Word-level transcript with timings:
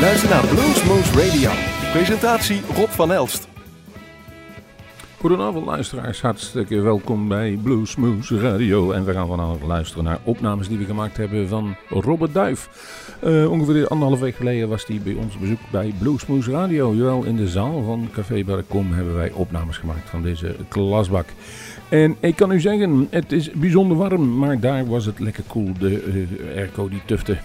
Luister 0.00 0.28
naar 0.28 0.46
Bluesmoose 0.46 1.12
Radio. 1.12 1.50
Presentatie 1.92 2.60
Rob 2.74 2.88
van 2.88 3.12
Elst. 3.12 3.48
Goedenavond 5.18 5.66
luisteraars, 5.66 6.20
hartstikke 6.20 6.80
welkom 6.80 7.28
bij 7.28 7.58
Bluesmoose 7.62 8.40
Radio. 8.40 8.92
En 8.92 9.04
we 9.04 9.12
gaan 9.12 9.28
vanavond 9.28 9.62
luisteren 9.62 10.04
naar 10.04 10.18
opnames 10.24 10.68
die 10.68 10.78
we 10.78 10.84
gemaakt 10.84 11.16
hebben 11.16 11.48
van 11.48 11.76
Robert 11.88 12.34
Duif. 12.34 12.68
Uh, 13.24 13.50
ongeveer 13.50 13.88
anderhalf 13.88 14.20
week 14.20 14.34
geleden 14.34 14.68
was 14.68 14.86
hij 14.86 15.00
bij 15.04 15.14
ons 15.14 15.38
bezoek 15.38 15.60
bij 15.70 15.94
Bluesmoose 15.98 16.50
Radio. 16.50 16.94
Jawel, 16.94 17.24
in 17.24 17.36
de 17.36 17.48
zaal 17.48 17.82
van 17.82 18.08
Café 18.12 18.44
Barcom 18.44 18.92
hebben 18.92 19.14
wij 19.14 19.30
opnames 19.32 19.76
gemaakt 19.76 20.10
van 20.10 20.22
deze 20.22 20.56
klasbak. 20.68 21.26
En 21.88 22.16
ik 22.20 22.36
kan 22.36 22.52
u 22.52 22.60
zeggen, 22.60 23.06
het 23.10 23.32
is 23.32 23.50
bijzonder 23.50 23.96
warm, 23.96 24.38
maar 24.38 24.60
daar 24.60 24.86
was 24.86 25.04
het 25.06 25.18
lekker 25.18 25.44
koel. 25.46 25.72
De 25.78 26.04
uh, 26.04 26.56
airco 26.56 26.88
die 26.88 27.02
tufte 27.04 27.38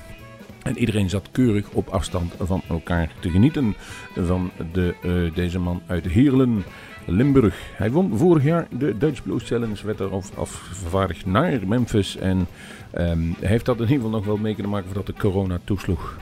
en 0.65 0.77
iedereen 0.77 1.09
zat 1.09 1.29
keurig 1.31 1.69
op 1.69 1.87
afstand 1.87 2.33
van 2.39 2.61
elkaar 2.69 3.11
te 3.19 3.29
genieten 3.29 3.75
van 4.15 4.51
de, 4.71 4.95
uh, 5.03 5.35
deze 5.35 5.59
man 5.59 5.81
uit 5.85 6.05
Heerlen, 6.05 6.63
Limburg. 7.05 7.55
Hij 7.75 7.91
won 7.91 8.17
vorig 8.17 8.43
jaar 8.43 8.67
de 8.77 8.97
Dutch 8.97 9.23
Blues 9.23 9.43
Challenge, 9.43 9.85
werd 9.85 9.99
er 9.99 10.09
afgevaardigd 10.35 11.25
naar 11.25 11.59
Memphis. 11.67 12.17
En 12.17 12.47
hij 12.91 13.35
heeft 13.39 13.65
dat 13.65 13.75
in 13.75 13.81
ieder 13.81 13.95
geval 13.95 14.11
nog 14.11 14.25
wel 14.25 14.37
mee 14.37 14.53
kunnen 14.53 14.71
maken 14.71 14.87
voordat 14.87 15.15
de 15.15 15.21
corona 15.21 15.59
toesloeg. 15.63 16.17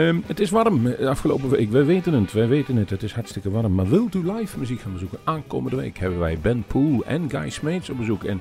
Um, 0.00 0.22
het 0.26 0.40
is 0.40 0.50
warm 0.50 0.82
de 0.82 1.08
afgelopen 1.08 1.48
week. 1.48 1.70
Wij 1.70 1.84
weten 1.84 2.12
het, 2.12 2.32
wij 2.32 2.48
weten 2.48 2.76
het. 2.76 2.90
Het 2.90 3.02
is 3.02 3.12
hartstikke 3.12 3.50
warm. 3.50 3.74
Maar 3.74 3.88
wilt 3.88 4.14
u 4.14 4.32
live 4.32 4.58
muziek 4.58 4.80
gaan 4.80 4.92
bezoeken? 4.92 5.18
Aankomende 5.24 5.76
week 5.76 5.98
hebben 5.98 6.18
wij 6.18 6.38
Ben 6.42 6.64
Poel 6.66 7.04
en 7.04 7.30
Guy 7.30 7.50
Smeets 7.50 7.90
op 7.90 7.96
bezoek. 7.96 8.24
En 8.24 8.40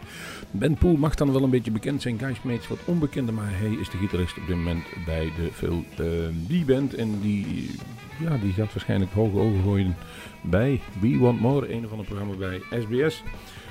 Ben 0.51 0.75
Poel 0.75 0.95
mag 0.95 1.15
dan 1.15 1.31
wel 1.33 1.43
een 1.43 1.49
beetje 1.49 1.71
bekend 1.71 2.01
zijn. 2.01 2.19
Guy 2.19 2.33
Smeets 2.33 2.67
wat 2.67 2.77
onbekender, 2.85 3.33
maar 3.33 3.49
hij 3.49 3.77
is 3.81 3.89
de 3.89 3.97
gitarist 3.97 4.37
op 4.37 4.47
dit 4.47 4.55
moment 4.55 4.83
bij 5.05 5.31
de 5.35 5.49
Phil 5.53 5.83
uh, 6.49 6.65
band 6.65 6.95
En 6.95 7.19
die, 7.21 7.69
ja, 8.19 8.37
die 8.37 8.53
gaat 8.53 8.73
waarschijnlijk 8.73 9.11
hoge 9.11 9.37
ogen 9.37 9.63
gooien 9.63 9.95
bij 10.41 10.81
We 10.99 11.17
Want 11.17 11.39
More, 11.39 11.73
een 11.73 11.87
van 11.87 11.97
de 11.97 12.03
programma's 12.03 12.37
bij 12.37 12.61
SBS. 12.69 13.23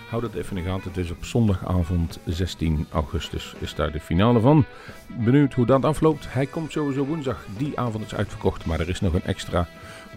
Houd 0.09 0.23
het 0.23 0.35
even 0.35 0.57
in 0.57 0.63
de 0.63 0.69
gaten. 0.69 0.89
Het 0.89 0.97
is 0.97 1.11
op 1.11 1.25
zondagavond 1.25 2.19
16 2.25 2.87
augustus 2.93 3.55
is 3.59 3.75
daar 3.75 3.93
de 3.93 4.01
finale 4.01 4.41
van. 4.41 4.65
Benieuwd 5.07 5.55
hoe 5.55 5.67
dat 5.67 5.85
afloopt. 5.85 6.33
Hij 6.33 6.47
komt 6.47 6.73
sowieso 6.73 7.05
woensdag. 7.05 7.47
Die 7.57 7.79
avond 7.79 8.05
is 8.05 8.15
uitverkocht. 8.15 8.67
Maar 8.67 8.81
er 8.81 8.89
is 8.89 9.01
nog 9.01 9.15
een 9.15 9.25
extra 9.25 9.69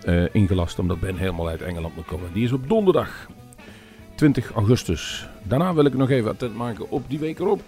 uh, 0.06 0.23
ingelast 0.31 0.80
omdat 0.80 1.00
Ben 1.00 1.17
helemaal 1.17 1.48
uit 1.48 1.61
Engeland 1.61 1.95
moet 1.95 2.06
komen. 2.06 2.33
Die 2.33 2.44
is 2.44 2.52
op 2.52 2.70
donderdag 2.70 3.28
20 4.16 4.52
augustus. 4.52 5.28
Daarna 5.44 5.73
wil 5.73 5.86
ik 5.86 5.94
nog 5.94 6.09
even 6.09 6.30
attent 6.30 6.55
maken 6.55 6.89
op 6.89 7.03
die 7.08 7.20
week 7.20 7.39
erop. 7.39 7.61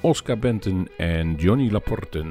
Oscar 0.00 0.38
Benton 0.38 0.88
en 0.96 1.34
Johnny 1.34 1.70
Laporte. 1.70 2.24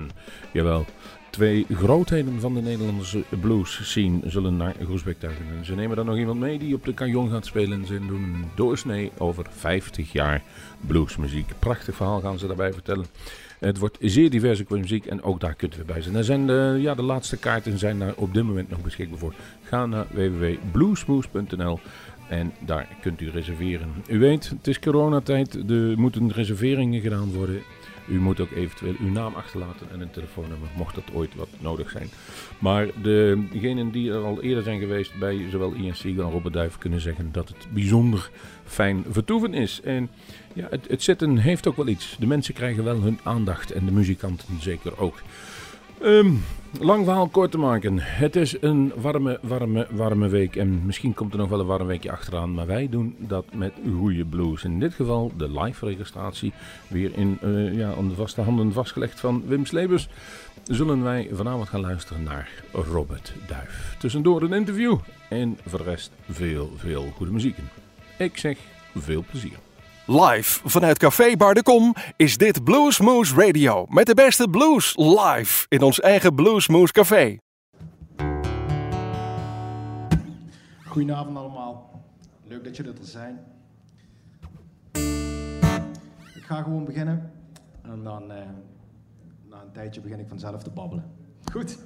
Jawel, 0.52 0.86
Twee 1.30 1.66
grootheden 1.69 2.39
van 2.39 2.53
de 2.53 2.61
Nederlandse 2.61 3.23
blues 3.41 3.80
scene 3.83 4.19
zullen 4.25 4.58
naar 4.58 4.75
Groesbeek 4.83 5.19
tuigen. 5.19 5.45
En 5.58 5.66
ze 5.66 5.75
nemen 5.75 5.95
dan 5.95 6.05
nog 6.05 6.17
iemand 6.17 6.39
mee 6.39 6.59
die 6.59 6.75
op 6.75 6.86
de 6.86 6.94
canyon 6.94 7.30
gaat 7.30 7.45
spelen. 7.45 7.80
En 7.80 7.86
ze 7.86 8.05
doen 8.08 8.45
doorsnee 8.55 9.11
over 9.17 9.45
50 9.49 10.11
jaar 10.11 10.41
bluesmuziek. 10.88 11.52
Prachtig 11.59 11.95
verhaal 11.95 12.19
gaan 12.19 12.39
ze 12.39 12.47
daarbij 12.47 12.73
vertellen. 12.73 13.05
Het 13.59 13.77
wordt 13.77 13.97
zeer 14.02 14.30
diverse 14.30 14.63
qua 14.63 14.77
muziek 14.77 15.05
en 15.05 15.23
ook 15.23 15.39
daar 15.39 15.53
kunt 15.53 15.77
u 15.77 15.83
bij 15.83 16.02
zijn. 16.02 16.16
Er 16.16 16.23
zijn 16.23 16.47
de, 16.47 16.77
ja, 16.81 16.95
de 16.95 17.02
laatste 17.02 17.38
kaarten 17.38 17.77
zijn 17.77 17.99
daar 17.99 18.14
op 18.16 18.33
dit 18.33 18.43
moment 18.43 18.69
nog 18.69 18.81
beschikbaar 18.81 19.19
voor. 19.19 19.33
Ga 19.64 19.86
naar 19.86 20.05
www.bluesmoose.nl 20.11 21.80
en 22.30 22.53
daar 22.66 22.88
kunt 23.02 23.21
u 23.21 23.30
reserveren. 23.30 23.89
U 24.08 24.19
weet, 24.19 24.49
het 24.49 24.67
is 24.67 24.80
coronatijd. 24.80 25.55
Er 25.69 25.99
moeten 25.99 26.31
reserveringen 26.31 27.02
gedaan 27.02 27.31
worden. 27.31 27.61
U 28.09 28.19
moet 28.19 28.39
ook 28.39 28.52
eventueel 28.52 28.95
uw 28.99 29.11
naam 29.11 29.33
achterlaten 29.33 29.88
en 29.91 30.02
een 30.02 30.11
telefoonnummer, 30.11 30.69
mocht 30.75 30.95
dat 30.95 31.03
ooit 31.13 31.35
wat 31.35 31.49
nodig 31.59 31.89
zijn. 31.89 32.09
Maar 32.59 32.88
degenen 33.02 33.91
die 33.91 34.11
er 34.11 34.23
al 34.23 34.41
eerder 34.41 34.63
zijn 34.63 34.79
geweest 34.79 35.19
bij 35.19 35.49
zowel 35.49 35.73
Ian 35.73 35.95
Siegel 35.95 36.23
en 36.23 36.31
Robert 36.31 36.53
Duif 36.53 36.77
kunnen 36.77 37.02
zeggen 37.02 37.31
dat 37.31 37.47
het 37.47 37.67
bijzonder 37.73 38.30
fijn 38.65 39.05
vertoeven 39.09 39.53
is. 39.53 39.81
En 39.81 40.09
ja, 40.53 40.67
het, 40.70 40.87
het 40.87 41.03
zitten 41.03 41.37
heeft 41.37 41.67
ook 41.67 41.75
wel 41.77 41.87
iets. 41.87 42.15
De 42.20 42.27
mensen 42.27 42.53
krijgen 42.53 42.83
wel 42.83 43.02
hun 43.02 43.20
aandacht 43.23 43.71
en 43.71 43.86
de 43.86 43.92
muzikanten 43.92 44.61
zeker 44.61 44.99
ook. 44.99 45.21
Um, 46.04 46.43
lang 46.80 47.04
verhaal 47.05 47.27
kort 47.27 47.52
te 47.52 47.58
maken. 47.58 47.99
Het 47.99 48.36
is 48.36 48.61
een 48.61 48.92
warme, 48.95 49.39
warme, 49.42 49.87
warme 49.89 50.27
week. 50.27 50.55
En 50.55 50.86
misschien 50.86 51.14
komt 51.14 51.33
er 51.33 51.39
nog 51.39 51.49
wel 51.49 51.60
een 51.60 51.65
warm 51.65 51.87
weekje 51.87 52.11
achteraan. 52.11 52.54
Maar 52.54 52.67
wij 52.67 52.89
doen 52.89 53.15
dat 53.17 53.45
met 53.54 53.73
goede 53.98 54.26
blues. 54.26 54.64
In 54.64 54.80
dit 54.80 54.93
geval 54.93 55.32
de 55.38 55.59
live 55.59 55.86
registratie. 55.86 56.54
Weer 56.88 57.11
in 57.15 57.38
uh, 57.43 57.77
ja, 57.77 57.93
aan 57.93 58.09
de 58.09 58.15
vaste 58.15 58.42
handen 58.42 58.73
vastgelegd 58.73 59.20
van 59.20 59.43
Wim 59.48 59.65
Slebers. 59.65 60.09
Zullen 60.64 61.04
wij 61.04 61.30
vanavond 61.32 61.70
gaan 61.70 61.82
luisteren 61.82 62.23
naar 62.23 62.49
Robert 62.71 63.33
Duif. 63.48 63.95
Tussendoor 63.99 64.42
een 64.42 64.54
interview. 64.54 64.98
En 65.30 65.58
voor 65.65 65.80
de 65.80 65.86
rest 65.86 66.11
veel, 66.30 66.71
veel 66.77 67.11
goede 67.15 67.32
muzieken. 67.32 67.70
Ik 68.17 68.38
zeg 68.38 68.58
veel 68.95 69.23
plezier. 69.30 69.68
Live 70.09 70.70
vanuit 70.70 70.97
Café 70.97 71.37
Bar 71.37 71.53
de 71.53 71.64
Kom 71.64 71.93
is 72.15 72.37
dit 72.37 72.64
Bluesmoose 72.64 73.36
Radio. 73.36 73.86
Met 73.89 74.05
de 74.05 74.14
beste 74.14 74.47
blues 74.49 74.95
live 74.97 75.65
in 75.67 75.81
ons 75.81 75.99
eigen 75.99 76.36
Bluesmoose 76.36 76.93
Café. 76.93 77.37
Goedenavond 80.86 81.37
allemaal. 81.37 82.03
Leuk 82.43 82.64
dat 82.64 82.75
jullie 82.75 82.92
er 82.92 82.97
zijn. 83.02 83.39
Ik 86.36 86.43
ga 86.45 86.61
gewoon 86.61 86.86
beginnen. 86.86 87.31
En 87.81 88.03
dan, 88.03 88.31
eh, 88.31 88.37
na 89.49 89.61
een 89.61 89.71
tijdje 89.73 90.02
begin 90.02 90.20
ik 90.20 90.27
vanzelf 90.27 90.64
te 90.64 90.70
babbelen. 90.70 91.11
Goed? 91.52 91.77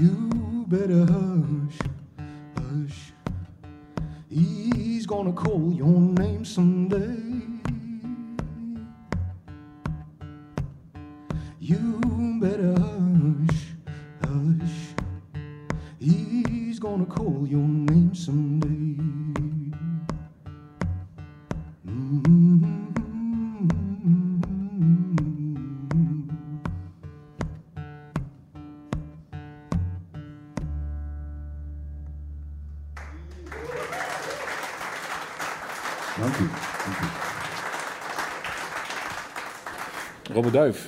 You 0.00 0.64
better 0.66 1.04
hush, 1.04 1.78
hush. 2.56 3.12
He's 4.30 5.04
gonna 5.04 5.34
call 5.34 5.74
your 5.74 5.90
name 5.90 6.46
someday. 6.46 6.79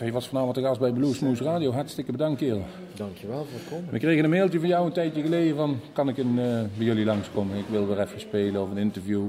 Je 0.05 0.13
was 0.13 0.29
vanavond 0.29 0.55
te 0.55 0.63
gast 0.63 0.81
bij 0.81 0.93
Bluesmoose 0.93 1.45
Radio. 1.45 1.73
Hartstikke 1.73 2.13
bedankt, 2.13 2.39
kerel. 2.39 2.65
Dankjewel 2.95 3.45
voor 3.45 3.59
het 3.59 3.69
komen. 3.69 3.91
We 3.91 3.99
kregen 3.99 4.25
een 4.25 4.31
mailtje 4.31 4.59
van 4.59 4.69
jou 4.69 4.87
een 4.87 4.93
tijdje 4.93 5.23
geleden 5.23 5.57
van... 5.57 5.81
kan 5.93 6.09
ik 6.09 6.19
een, 6.19 6.39
eh, 6.39 6.45
bij 6.77 6.87
jullie 6.87 7.05
langskomen? 7.05 7.57
Ik 7.57 7.67
wil 7.71 7.87
weer 7.87 8.01
even 8.01 8.21
spelen 8.21 8.63
of 8.63 8.71
een 8.71 8.79
interview. 8.79 9.25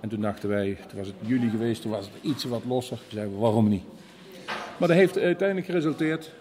En 0.00 0.08
toen 0.08 0.20
dachten 0.20 0.48
wij, 0.48 0.78
toen 0.88 0.98
was 0.98 1.06
het 1.06 1.16
juli 1.20 1.50
geweest, 1.50 1.82
toen 1.82 1.90
was 1.90 2.04
het 2.04 2.14
iets 2.22 2.44
wat 2.44 2.62
losser. 2.64 2.96
Toen 2.96 3.06
zeiden 3.10 3.34
we, 3.34 3.40
waarom 3.40 3.68
niet? 3.68 3.84
Maar 4.78 4.88
dat 4.88 4.96
heeft 4.96 5.18
uiteindelijk 5.18 5.66
geresulteerd 5.66 6.32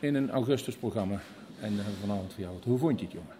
in 0.00 0.14
een 0.14 0.30
augustusprogramma. 0.30 1.20
En 1.60 1.78
eh, 1.78 1.84
vanavond 2.00 2.32
voor 2.32 2.42
jou. 2.42 2.54
Hoe 2.64 2.78
vond 2.78 2.98
je 2.98 3.04
het, 3.04 3.14
jongen? 3.14 3.36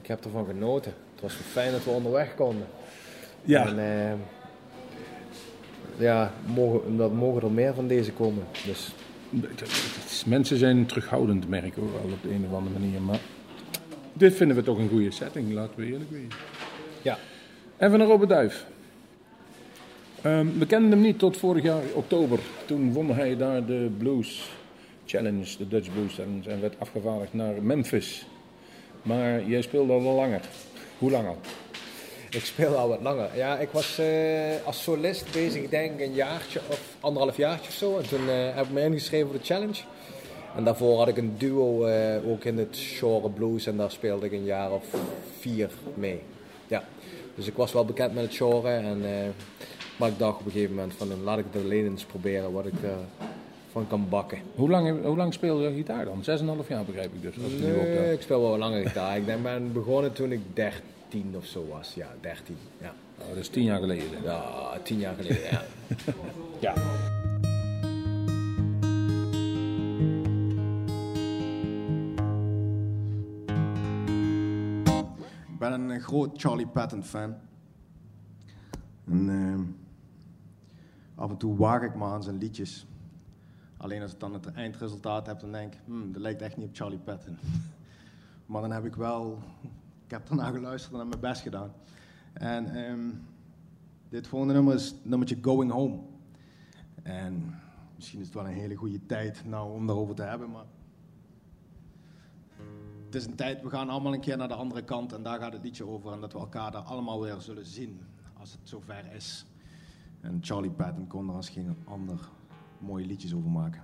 Ik 0.00 0.06
heb 0.06 0.24
ervan 0.24 0.46
genoten. 0.46 0.92
Het 1.12 1.20
was 1.20 1.32
fijn 1.32 1.72
dat 1.72 1.84
we 1.84 1.90
onderweg 1.90 2.34
konden. 2.34 2.66
Ja. 3.42 3.66
En 3.66 3.78
eh, 3.78 4.12
ja, 5.96 6.32
mogen, 6.54 6.96
dat 6.96 7.12
mogen 7.12 7.42
er 7.42 7.50
meer 7.50 7.74
van 7.74 7.86
deze 7.86 8.12
komen. 8.12 8.44
Dus 8.66 8.92
Mensen 10.26 10.56
zijn 10.56 10.86
terughoudend, 10.86 11.48
merk 11.48 11.64
ik 11.64 11.78
ook 11.78 11.92
wel 11.92 12.12
op 12.12 12.22
de 12.22 12.34
een 12.34 12.46
of 12.50 12.56
andere 12.56 12.78
manier. 12.78 13.00
Maar 13.00 13.20
dit 14.12 14.34
vinden 14.34 14.56
we 14.56 14.62
toch 14.62 14.78
een 14.78 14.88
goede 14.88 15.10
setting, 15.10 15.52
laten 15.52 15.74
we 15.76 15.86
eerlijk 15.86 16.10
wezen. 16.10 16.28
ja, 17.02 17.18
Even 17.78 17.98
naar 17.98 18.06
Robert 18.08 18.30
Duif. 18.30 18.66
Ehm, 20.22 20.46
we 20.58 20.66
kenden 20.66 20.90
hem 20.90 21.00
niet 21.00 21.18
tot 21.18 21.36
vorig 21.36 21.62
jaar 21.62 21.82
oktober. 21.94 22.38
Toen 22.66 22.92
won 22.92 23.10
hij 23.10 23.36
daar 23.36 23.66
de 23.66 23.90
Blues 23.98 24.50
Challenge, 25.06 25.56
de 25.58 25.68
Dutch 25.68 25.92
Blues 25.92 26.14
Challenge, 26.14 26.50
en 26.50 26.60
werd 26.60 26.74
afgevaardigd 26.78 27.32
naar 27.34 27.62
Memphis. 27.62 28.26
Maar 29.02 29.44
jij 29.46 29.62
speelde 29.62 29.92
al 29.92 30.00
langer. 30.00 30.40
Hoe 30.98 31.10
lang 31.10 31.26
al? 31.28 31.38
Ik 32.34 32.44
speel 32.44 32.76
al 32.76 32.88
wat 32.88 33.00
langer. 33.00 33.28
Ja, 33.36 33.58
ik 33.58 33.70
was 33.70 33.98
eh, 33.98 34.66
als 34.66 34.82
solist 34.82 35.32
bezig, 35.32 35.62
ik 35.62 35.70
denk 35.70 36.00
een 36.00 36.14
jaartje 36.14 36.60
of 36.68 36.96
anderhalf 37.00 37.36
jaartje 37.36 37.68
of 37.68 37.74
zo. 37.74 37.98
En 37.98 38.08
toen 38.08 38.28
eh, 38.28 38.54
heb 38.54 38.64
ik 38.64 38.70
me 38.70 38.82
ingeschreven 38.82 39.28
voor 39.28 39.38
de 39.38 39.44
challenge. 39.44 39.82
En 40.56 40.64
daarvoor 40.64 40.98
had 40.98 41.08
ik 41.08 41.16
een 41.16 41.34
duo 41.38 41.84
eh, 41.84 42.30
ook 42.30 42.44
in 42.44 42.58
het 42.58 42.76
Shore 42.76 43.30
Blues 43.30 43.66
en 43.66 43.76
daar 43.76 43.90
speelde 43.90 44.26
ik 44.26 44.32
een 44.32 44.44
jaar 44.44 44.72
of 44.72 44.84
vier 45.38 45.70
mee. 45.94 46.20
Ja, 46.66 46.84
dus 47.34 47.46
ik 47.46 47.56
was 47.56 47.72
wel 47.72 47.84
bekend 47.84 48.14
met 48.14 48.24
het 48.24 48.32
Shore. 48.32 48.68
En, 48.68 49.02
maar 49.96 50.08
ik 50.08 50.18
dacht 50.18 50.40
op 50.40 50.46
een 50.46 50.52
gegeven 50.52 50.74
moment 50.74 50.94
van 50.94 51.22
laat 51.22 51.38
ik 51.38 51.44
het 51.52 51.62
alleen 51.62 51.84
eens 51.84 52.04
proberen 52.04 52.52
wat 52.52 52.66
ik 52.66 52.74
ervan 53.74 53.86
kan 53.88 54.08
bakken. 54.08 54.38
Hoe 54.54 54.70
lang, 54.70 55.02
hoe 55.04 55.16
lang 55.16 55.32
speelde 55.34 55.62
je 55.68 55.74
gitaar 55.74 56.04
dan? 56.04 56.18
6,5 56.62 56.68
jaar 56.68 56.84
begrijp 56.84 57.14
ik 57.14 57.22
dus. 57.22 57.42
Als 57.42 57.52
ik 57.52 57.58
nu 57.60 57.66
Nee, 57.66 57.78
optel. 57.78 58.12
ik 58.12 58.20
speel 58.22 58.40
wel 58.40 58.58
langer 58.58 58.86
gitaar. 58.86 59.16
Ik 59.16 59.26
denk 59.26 59.42
ben 59.42 59.72
begonnen 59.72 60.12
toen 60.12 60.32
ik 60.32 60.40
13 60.54 61.34
of 61.36 61.44
zo 61.46 61.66
was. 61.68 61.94
Ja, 61.94 62.08
13. 62.20 62.56
Ja, 62.80 62.92
Oh, 63.18 63.28
dat 63.28 63.36
is 63.36 63.48
10 63.48 63.62
jaar 63.62 63.78
geleden. 63.80 64.22
ja 64.22 64.42
10 64.82 64.98
jaar 64.98 65.14
geleden. 65.14 65.42
Ja. 65.50 65.62
Ja. 66.60 66.74
Ik 75.48 75.58
ben 75.58 75.72
een 75.72 75.90
eh, 75.90 76.02
groot 76.02 76.40
Charlie 76.40 76.66
Patton 76.66 77.02
fan. 77.02 77.34
En 79.10 79.28
ehm, 79.28 79.62
af 81.14 81.30
en 81.30 81.36
toe 81.36 81.56
waag 81.56 81.82
ik 81.82 81.94
me 81.94 82.04
aan 82.04 82.22
zijn 82.22 82.38
liedjes. 82.38 82.86
Alleen 83.84 84.02
als 84.02 84.12
ik 84.12 84.20
dan 84.20 84.32
het 84.32 84.52
eindresultaat 84.52 85.26
heb, 85.26 85.40
dan 85.40 85.52
denk 85.52 85.74
ik, 85.74 85.80
hmm, 85.84 86.12
dat 86.12 86.22
lijkt 86.22 86.42
echt 86.42 86.56
niet 86.56 86.68
op 86.68 86.76
Charlie 86.76 86.98
Patton. 86.98 87.38
maar 88.46 88.60
dan 88.60 88.70
heb 88.70 88.84
ik 88.84 88.94
wel, 88.94 89.38
ik 90.04 90.10
heb 90.10 90.26
daarna 90.26 90.50
geluisterd 90.50 91.00
en 91.00 91.08
mijn 91.08 91.20
best 91.20 91.42
gedaan. 91.42 91.72
En 92.32 92.74
ehm, 92.74 93.10
dit 94.08 94.26
volgende 94.26 94.54
nummer 94.54 94.74
is 94.74 94.86
het 94.86 95.04
nummertje 95.04 95.38
Going 95.40 95.70
Home. 95.70 95.98
En 97.02 97.54
misschien 97.94 98.20
is 98.20 98.26
het 98.26 98.34
wel 98.34 98.46
een 98.46 98.52
hele 98.52 98.74
goede 98.74 99.06
tijd 99.06 99.44
nou 99.46 99.72
om 99.72 99.86
daarover 99.86 100.14
te 100.14 100.22
hebben, 100.22 100.50
maar 100.50 100.64
het 103.04 103.14
is 103.14 103.26
een 103.26 103.34
tijd, 103.34 103.62
we 103.62 103.70
gaan 103.70 103.88
allemaal 103.88 104.14
een 104.14 104.20
keer 104.20 104.36
naar 104.36 104.48
de 104.48 104.54
andere 104.54 104.82
kant 104.84 105.12
en 105.12 105.22
daar 105.22 105.38
gaat 105.38 105.52
het 105.52 105.62
liedje 105.62 105.86
over. 105.86 106.12
En 106.12 106.20
dat 106.20 106.32
we 106.32 106.38
elkaar 106.38 106.70
daar 106.70 106.82
allemaal 106.82 107.20
weer 107.20 107.40
zullen 107.40 107.66
zien 107.66 108.00
als 108.38 108.52
het 108.52 108.60
zover 108.62 109.12
is. 109.12 109.46
En 110.20 110.38
Charlie 110.40 110.70
Patton 110.70 111.06
kon 111.06 111.28
er 111.28 111.34
als 111.34 111.48
geen 111.48 111.76
ander 111.84 112.18
mooie 112.84 113.06
liedjes 113.06 113.34
over 113.34 113.50
maken. 113.50 113.82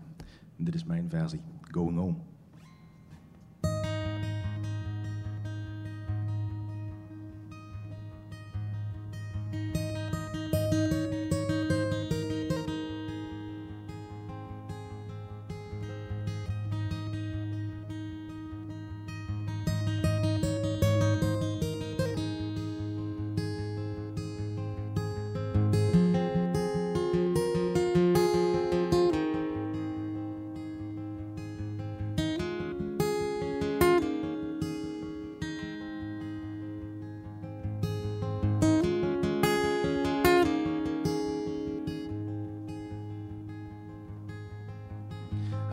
En 0.56 0.64
dit 0.64 0.74
is 0.74 0.84
mijn 0.84 1.10
versie, 1.10 1.40
Going 1.60 1.98
Home. 1.98 2.16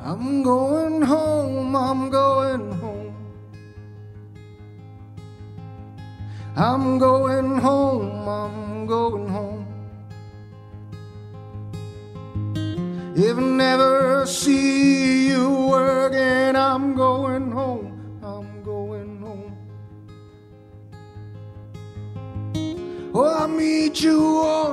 I'm 0.04 0.44
going 0.44 1.02
home, 1.02 1.76
I'm 1.76 2.10
going 2.10 2.72
home. 2.72 3.16
I'm 6.56 6.98
going 6.98 7.58
home, 7.58 8.28
I'm 8.28 8.88
going 8.88 9.28
home. 9.28 9.66
If 13.16 13.38
I 13.38 13.42
never 13.42 14.26
see 14.28 15.30
you 15.30 15.74
again, 15.76 16.56
I'm 16.56 16.96
going 16.96 17.52
home, 17.52 18.20
I'm 18.24 18.64
going 18.64 19.20
home. 19.20 19.58
Oh, 23.14 23.24
I'll 23.24 23.48
meet 23.48 24.02
you 24.02 24.22
on 24.22 24.67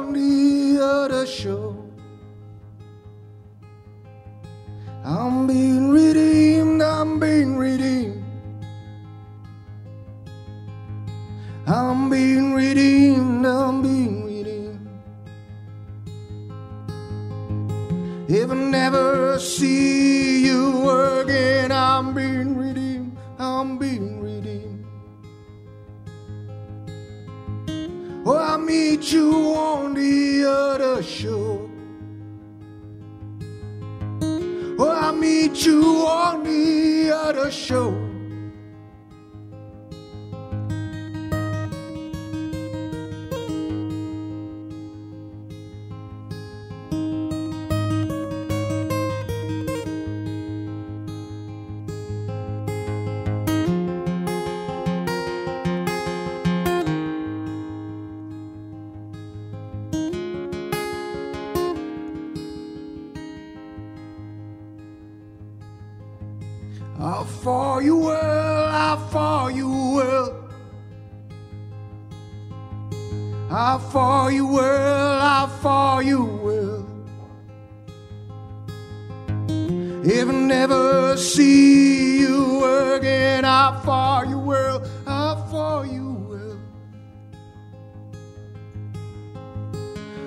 you 84.35 84.41
will, 84.41 84.83
how 85.07 85.37
far 85.49 85.87
you 85.87 86.11
will. 86.29 86.59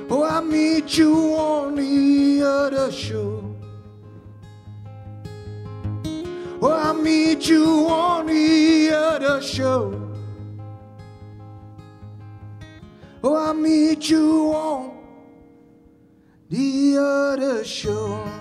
Oh, 0.09 0.23
I'll 0.23 0.41
meet 0.41 0.97
you 0.97 1.13
on 1.35 1.75
the 1.75 2.41
other 2.41 2.89
shore. 2.89 3.43
Oh, 6.61 6.71
I'll 6.71 6.93
meet 6.93 7.49
you 7.49 7.65
on 7.89 8.27
the 8.27 8.91
other 8.95 9.41
shore. 9.41 10.01
Oh, 13.21 13.35
I'll 13.35 13.53
meet 13.53 14.09
you 14.09 14.53
on 14.53 14.97
the 16.49 16.97
other 16.97 17.65
shore. 17.65 18.36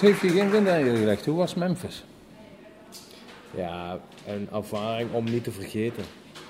Het 0.00 0.08
heeft 0.08 0.20
je 0.20 0.40
geen 0.40 0.50
windeieren 0.50 0.96
gelegd. 0.96 1.26
Hoe 1.26 1.36
was 1.36 1.54
Memphis? 1.54 2.04
Ja, 3.56 3.98
een 4.26 4.48
ervaring 4.52 5.12
om 5.12 5.24
niet 5.24 5.44
te 5.44 5.50
vergeten. 5.50 6.04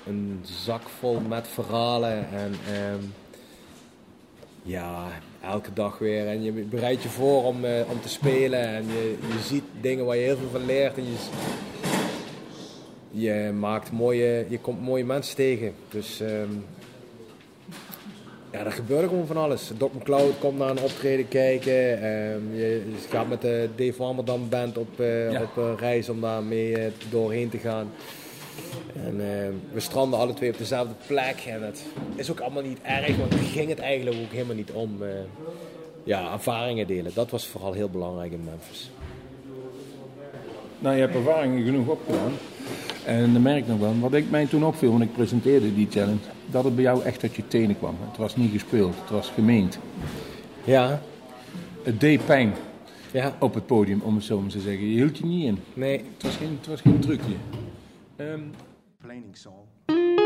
Een 0.07 0.39
zak 0.43 0.89
vol 0.99 1.19
met 1.19 1.47
verhalen 1.47 2.29
en 2.31 2.53
ehm, 2.73 3.03
ja, 4.63 5.07
elke 5.43 5.73
dag 5.73 5.97
weer. 5.97 6.27
En 6.27 6.43
je 6.43 6.51
bereidt 6.51 7.03
je 7.03 7.09
voor 7.09 7.43
om, 7.43 7.65
eh, 7.65 7.89
om 7.89 8.01
te 8.01 8.09
spelen 8.09 8.67
en 8.67 8.85
je, 8.85 9.17
je 9.33 9.39
ziet 9.43 9.63
dingen 9.81 10.05
waar 10.05 10.15
je 10.15 10.23
heel 10.23 10.37
veel 10.37 10.49
van 10.51 10.65
leert. 10.65 10.97
En 10.97 11.03
je, 11.03 11.17
je, 13.11 13.51
maakt 13.51 13.91
mooie, 13.91 14.45
je 14.49 14.59
komt 14.59 14.81
mooie 14.81 15.05
mensen 15.05 15.35
tegen. 15.35 15.73
Dus 15.89 16.19
ehm, 16.19 16.51
ja, 18.51 18.65
er 18.65 18.71
gebeurt 18.71 19.07
gewoon 19.09 19.27
van 19.27 19.37
alles. 19.37 19.71
Doc 19.77 19.91
McCloud 19.97 20.39
komt 20.39 20.57
naar 20.57 20.69
een 20.69 20.79
optreden 20.81 21.27
kijken. 21.27 22.01
ehm, 22.01 22.53
je, 22.55 22.83
je 22.91 23.07
gaat 23.09 23.27
met 23.29 23.41
de 23.41 23.69
Dave 23.75 23.93
Warmerdam 23.97 24.49
Band 24.49 24.77
op, 24.77 24.99
eh, 24.99 25.31
Ja. 25.31 25.41
op 25.41 25.57
eh, 25.57 25.71
reis 25.79 26.09
om 26.09 26.21
daar 26.21 26.43
mee 26.43 26.77
eh, 26.77 26.91
doorheen 27.09 27.49
te 27.49 27.57
gaan. 27.57 27.91
En 29.05 29.19
eh, 29.19 29.47
we 29.73 29.79
stranden 29.79 30.19
alle 30.19 30.33
twee 30.33 30.51
op 30.51 30.57
dezelfde 30.57 30.93
plek. 31.07 31.43
En 31.47 31.63
het 31.63 31.83
is 32.15 32.31
ook 32.31 32.39
allemaal 32.39 32.63
niet 32.63 32.79
erg, 32.81 33.17
want 33.17 33.31
daar 33.31 33.39
ging 33.39 33.69
het 33.69 33.79
eigenlijk 33.79 34.17
ook 34.23 34.31
helemaal 34.31 34.55
niet 34.55 34.71
om. 34.71 35.03
eh, 35.03 35.07
ja, 36.03 36.31
ervaringen 36.33 36.87
delen. 36.87 37.11
Dat 37.13 37.29
was 37.31 37.47
vooral 37.47 37.73
heel 37.73 37.89
belangrijk 37.89 38.31
in 38.31 38.43
Memphis. 38.43 38.91
Nou, 40.79 40.95
je 40.95 41.01
hebt 41.01 41.15
ervaringen 41.15 41.63
genoeg 41.65 41.87
opgedaan. 41.87 42.31
En 43.05 43.33
dan 43.33 43.41
merk 43.41 43.57
ik 43.57 43.67
nog 43.67 43.79
wel, 43.79 43.99
wat 43.99 44.13
ik 44.13 44.29
mij 44.29 44.45
toen 44.45 44.63
opviel, 44.65 44.91
want 44.91 45.03
ik 45.03 45.13
presenteerde 45.13 45.73
die 45.73 45.87
challenge, 45.89 46.19
dat 46.51 46.63
het 46.63 46.75
bij 46.75 46.83
jou 46.83 47.03
echt 47.03 47.23
uit 47.23 47.35
je 47.35 47.47
tenen 47.47 47.77
kwam. 47.77 47.95
Het 48.09 48.17
was 48.17 48.35
niet 48.35 48.51
gespeeld, 48.51 48.95
het 49.01 49.09
was 49.09 49.29
gemeend. 49.29 49.79
Ja, 50.63 51.01
Het 51.83 51.99
deed 51.99 52.25
pijn 52.25 52.53
ja, 53.11 53.35
op 53.39 53.53
het 53.53 53.65
podium, 53.65 54.01
om 54.01 54.15
het 54.15 54.23
zo 54.23 54.41
maar 54.41 54.49
te 54.49 54.59
zeggen. 54.59 54.87
Je 54.87 54.95
hield 54.95 55.17
je 55.17 55.25
niet 55.25 55.45
in. 55.45 55.57
nee. 55.73 55.97
Het 56.13 56.23
was 56.23 56.35
geen, 56.35 56.57
het 56.59 56.67
was 56.67 56.81
geen 56.81 56.99
trucje. 56.99 57.33
Ehm, 58.15 58.39
Complaining 58.99 59.37
song. 59.37 60.20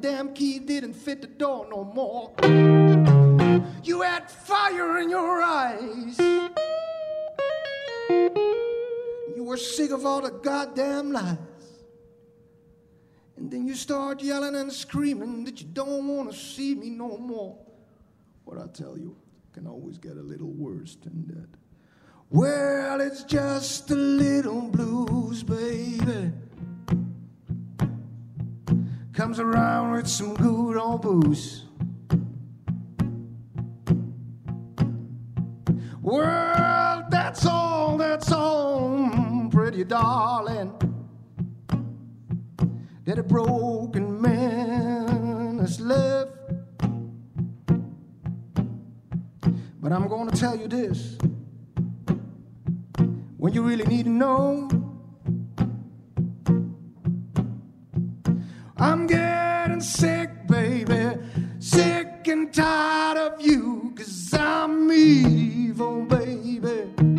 Damn 0.00 0.32
key 0.34 0.58
didn't 0.58 0.94
fit 0.94 1.20
the 1.20 1.26
door 1.26 1.66
no 1.70 1.84
more. 1.84 2.32
You 3.82 4.02
had 4.02 4.30
fire 4.30 4.98
in 4.98 5.10
your 5.10 5.42
eyes. 5.42 6.18
You 9.36 9.44
were 9.44 9.56
sick 9.56 9.90
of 9.90 10.04
all 10.04 10.22
the 10.22 10.30
goddamn 10.30 11.12
lies. 11.12 11.36
And 13.36 13.50
then 13.50 13.66
you 13.66 13.74
start 13.74 14.22
yelling 14.22 14.56
and 14.56 14.72
screaming 14.72 15.44
that 15.44 15.60
you 15.60 15.66
don't 15.72 16.08
want 16.08 16.32
to 16.32 16.36
see 16.36 16.74
me 16.74 16.90
no 16.90 17.18
more. 17.18 17.58
What 18.44 18.58
I 18.58 18.66
tell 18.68 18.96
you 18.96 19.16
can 19.52 19.66
always 19.66 19.98
get 19.98 20.12
a 20.12 20.22
little 20.22 20.50
worse 20.50 20.96
than 20.96 21.26
that. 21.28 21.48
Well, 22.30 23.00
it's 23.00 23.22
just 23.22 23.90
a 23.90 23.94
little 23.94 24.62
blues, 24.62 25.42
baby. 25.42 26.32
Comes 29.26 29.40
around 29.40 29.90
with 29.90 30.06
some 30.06 30.34
good 30.34 30.76
old 30.76 31.02
booze. 31.02 31.64
Well, 36.00 37.08
that's 37.10 37.44
all, 37.44 37.98
that's 37.98 38.30
all, 38.30 39.48
pretty 39.50 39.82
darling. 39.82 40.72
That 43.04 43.18
a 43.18 43.24
broken 43.24 44.22
man 44.22 45.58
has 45.58 45.80
left. 45.80 46.30
But 49.82 49.90
I'm 49.90 50.06
gonna 50.06 50.36
tell 50.36 50.56
you 50.56 50.68
this 50.68 51.18
when 53.38 53.52
you 53.54 53.62
really 53.62 53.86
need 53.86 54.04
to 54.04 54.10
know. 54.10 54.85
I'm 58.78 59.06
getting 59.06 59.80
sick, 59.80 60.46
baby, 60.46 61.18
sick 61.60 62.28
and 62.28 62.52
tired 62.52 63.16
of 63.16 63.40
you, 63.40 63.94
cause 63.96 64.34
I'm 64.34 64.92
evil, 64.92 66.04
baby. 66.04 67.15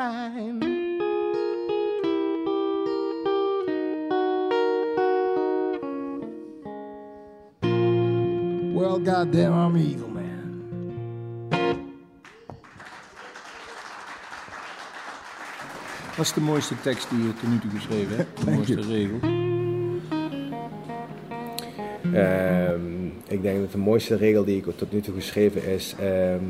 Unkind. 0.00 0.64
Well, 8.74 8.98
goddamn, 8.98 9.52
I'm 9.52 9.76
evil, 9.76 10.08
man. 10.08 10.28
Wat 16.16 16.26
is 16.26 16.32
de 16.32 16.40
mooiste 16.40 16.80
tekst 16.80 17.10
die 17.10 17.22
je 17.22 17.34
tot 17.34 17.50
nu 17.50 17.58
toe 17.58 17.70
geschreven 17.70 18.16
hebt? 18.16 18.44
De 18.44 18.50
mooiste 18.50 18.80
regel? 18.80 19.18
Ehm, 22.12 23.06
ik 23.26 23.42
denk 23.42 23.60
dat 23.60 23.72
de 23.72 23.78
mooiste 23.78 24.16
regel 24.16 24.44
die 24.44 24.56
ik 24.56 24.76
tot 24.76 24.92
nu 24.92 25.00
toe 25.00 25.14
geschreven 25.14 25.64
is: 25.64 25.94
ehm, 25.98 26.44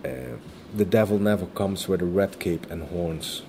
eh, 0.00 0.10
The 0.76 0.88
devil 0.88 1.18
never 1.18 1.46
comes 1.52 1.86
with 1.86 2.02
a 2.02 2.06
red 2.14 2.36
cape 2.36 2.66
and 2.70 2.82
horns. 2.92 3.44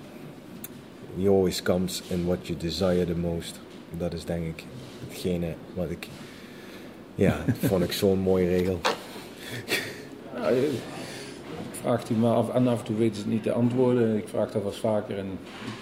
He 1.16 1.28
always 1.28 1.62
comes 1.62 2.02
in 2.10 2.26
what 2.26 2.46
you 2.46 2.58
desire 2.58 3.04
the 3.04 3.14
most. 3.16 3.60
Dat 3.98 4.12
is 4.12 4.24
denk 4.24 4.44
ik 4.46 4.64
hetgene 5.08 5.54
wat 5.74 5.90
ik. 5.90 6.06
Ja, 7.14 7.36
vond 7.68 7.82
ik 7.82 7.92
zo'n 7.92 8.18
mooie 8.18 8.48
regel. 8.48 8.80
Ja, 10.34 10.48
je 10.48 10.78
vraagt 11.80 12.08
hij 12.08 12.16
maar 12.16 12.34
af 12.34 12.54
en 12.54 12.68
af 12.68 12.78
en 12.78 12.84
toe 12.84 12.96
weten 12.96 13.14
ze 13.16 13.22
het 13.22 13.30
niet 13.30 13.42
te 13.42 13.52
antwoorden. 13.52 14.16
Ik 14.16 14.28
vraag 14.28 14.50
dat 14.50 14.62
wel 14.62 14.70
eens 14.70 14.80
vaker 14.80 15.18
en 15.18 15.26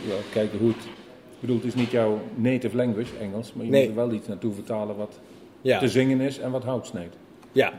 ja, 0.07 0.15
kijken 0.33 0.59
hoe 0.59 0.69
het... 0.69 0.85
Ik 0.85 1.41
bedoel, 1.43 1.57
het 1.57 1.65
is 1.65 1.75
niet 1.75 1.91
jouw 1.91 2.21
native 2.35 2.77
language, 2.77 3.17
Engels, 3.21 3.53
maar 3.53 3.65
je 3.65 3.71
Nee. 3.71 3.81
moet 3.89 3.97
er 3.97 4.05
wel 4.07 4.13
iets 4.13 4.27
naartoe 4.29 4.55
vertalen 4.55 4.97
wat 4.97 5.19
Ja. 5.61 5.79
te 5.79 5.89
zingen 5.89 6.21
is 6.21 6.39
en 6.39 6.51
wat 6.51 6.65
hout 6.65 6.87
snijdt. 6.87 7.17
Ja. 7.53 7.73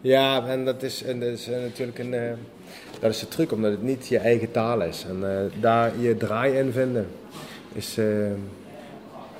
Ja, 0.00 0.46
en 0.46 0.64
dat 0.64 0.82
is, 0.82 1.02
en 1.02 1.20
dat 1.20 1.28
is 1.28 1.48
eh, 1.48 1.60
natuurlijk 1.60 1.98
een, 1.98 2.14
eh, 2.14 2.32
dat 3.00 3.10
is 3.10 3.18
de 3.18 3.28
truc, 3.28 3.52
omdat 3.52 3.70
het 3.70 3.82
niet 3.82 4.06
je 4.06 4.18
eigen 4.18 4.50
taal 4.50 4.82
is. 4.82 5.04
En 5.04 5.30
eh, 5.30 5.60
daar 5.60 5.98
je 5.98 6.16
draai 6.16 6.58
in 6.58 6.72
vinden 6.72 7.06
is, 7.72 7.98
eh, 7.98 8.36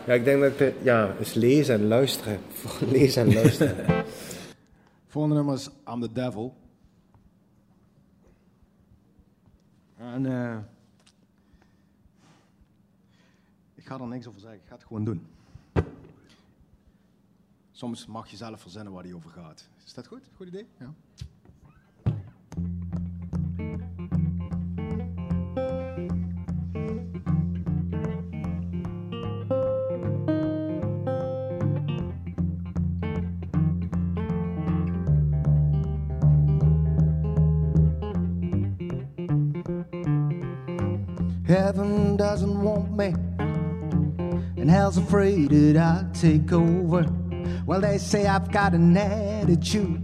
ja, 0.07 0.13
ik 0.13 0.25
denk 0.25 0.41
dat 0.41 0.59
het, 0.59 0.75
eh, 0.75 0.85
ja, 0.85 1.13
is 1.13 1.35
lezen 1.35 1.75
en 1.75 1.87
luisteren. 1.87 2.41
Lezen 2.97 3.27
en 3.27 3.35
luisteren. 3.35 4.05
Volgende 5.07 5.37
nummer 5.37 5.55
is 5.55 5.71
I'm 5.87 6.01
the 6.01 6.13
Devil. 6.13 6.57
En 9.97 10.27
eh, 10.27 10.59
ik 13.75 13.87
ga 13.87 13.99
er 13.99 14.07
niks 14.07 14.27
over 14.27 14.41
zeggen, 14.41 14.59
ik 14.59 14.67
ga 14.67 14.75
het 14.75 14.85
gewoon 14.85 15.05
doen. 15.05 15.27
Soms 17.71 18.07
mag 18.07 18.29
je 18.29 18.37
zelf 18.37 18.61
verzinnen 18.61 18.93
waar 18.93 19.03
die 19.03 19.15
over 19.15 19.31
gaat. 19.31 19.69
Is 19.85 19.95
dat 19.95 20.07
goed? 20.07 20.31
Goed 20.37 20.47
idee? 20.47 20.67
Ja. 20.79 20.95
Hell's 44.89 44.97
afraid 44.97 45.51
that 45.51 45.77
I'll 45.77 46.11
take 46.15 46.51
over. 46.51 47.05
Well, 47.67 47.83
they 47.83 47.99
say 47.99 48.27
I've 48.27 48.51
got 48.51 48.73
an 48.73 48.97
attitude, 48.97 50.01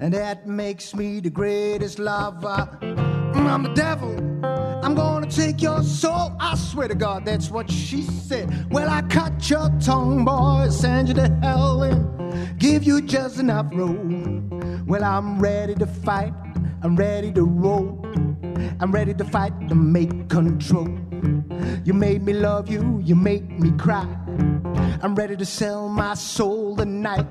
and 0.00 0.12
that 0.12 0.44
makes 0.44 0.92
me 0.92 1.20
the 1.20 1.30
greatest 1.30 2.00
lover. 2.00 2.68
Mm, 2.80 3.46
I'm 3.46 3.62
the 3.62 3.74
devil, 3.74 4.12
I'm 4.84 4.96
gonna 4.96 5.30
take 5.30 5.62
your 5.62 5.84
soul. 5.84 6.34
I 6.40 6.56
swear 6.56 6.88
to 6.88 6.96
God, 6.96 7.24
that's 7.24 7.48
what 7.48 7.70
she 7.70 8.02
said. 8.02 8.72
Well, 8.72 8.88
I 8.88 9.02
cut 9.02 9.48
your 9.48 9.70
tongue, 9.80 10.24
boy, 10.24 10.66
send 10.70 11.06
you 11.06 11.14
to 11.14 11.28
hell 11.40 11.84
and 11.84 12.58
give 12.58 12.82
you 12.82 13.02
just 13.02 13.38
enough 13.38 13.72
room. 13.72 14.84
Well, 14.84 15.04
I'm 15.04 15.38
ready 15.38 15.76
to 15.76 15.86
fight. 15.86 16.34
I'm 16.82 16.96
ready 16.96 17.30
to 17.34 17.44
roll. 17.44 18.04
I'm 18.80 18.90
ready 18.90 19.14
to 19.14 19.24
fight 19.24 19.68
to 19.68 19.76
make 19.76 20.28
control. 20.28 20.88
You 21.84 21.94
made 21.94 22.22
me 22.22 22.32
love 22.32 22.68
you, 22.68 23.00
you 23.02 23.14
made 23.14 23.60
me 23.60 23.72
cry. 23.78 24.06
I'm 25.02 25.14
ready 25.14 25.36
to 25.36 25.44
sell 25.44 25.88
my 25.88 26.14
soul 26.14 26.76
tonight. 26.76 27.26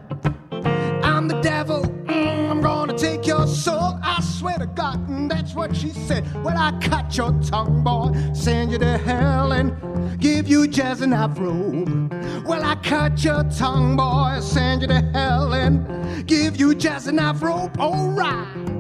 I'm 1.03 1.27
the 1.27 1.39
devil, 1.41 1.83
mm, 1.83 2.49
I'm 2.49 2.61
gonna 2.61 2.97
take 2.97 3.27
your 3.27 3.47
soul. 3.47 3.99
I 4.01 4.21
swear 4.21 4.57
to 4.57 4.65
God, 4.65 5.07
mm, 5.07 5.29
that's 5.29 5.53
what 5.53 5.75
she 5.75 5.89
said. 5.89 6.25
Well, 6.43 6.57
I 6.57 6.71
cut 6.79 7.15
your 7.17 7.31
tongue, 7.41 7.83
boy, 7.83 8.11
send 8.33 8.71
you 8.71 8.77
to 8.79 8.97
hell 8.97 9.51
and 9.51 10.19
give 10.19 10.47
you 10.47 10.67
just 10.67 11.01
enough 11.01 11.37
room. 11.37 12.09
Well, 12.45 12.63
I 12.63 12.75
cut 12.75 13.23
your 13.23 13.43
tongue, 13.45 13.95
boy, 13.97 14.39
send 14.41 14.81
you 14.81 14.87
to 14.87 15.01
hell 15.13 15.53
and 15.53 16.27
give 16.27 16.57
you 16.57 16.75
just 16.75 17.07
enough 17.07 17.41
rope. 17.41 17.77
Alright. 17.79 18.47
Hear 18.57 18.70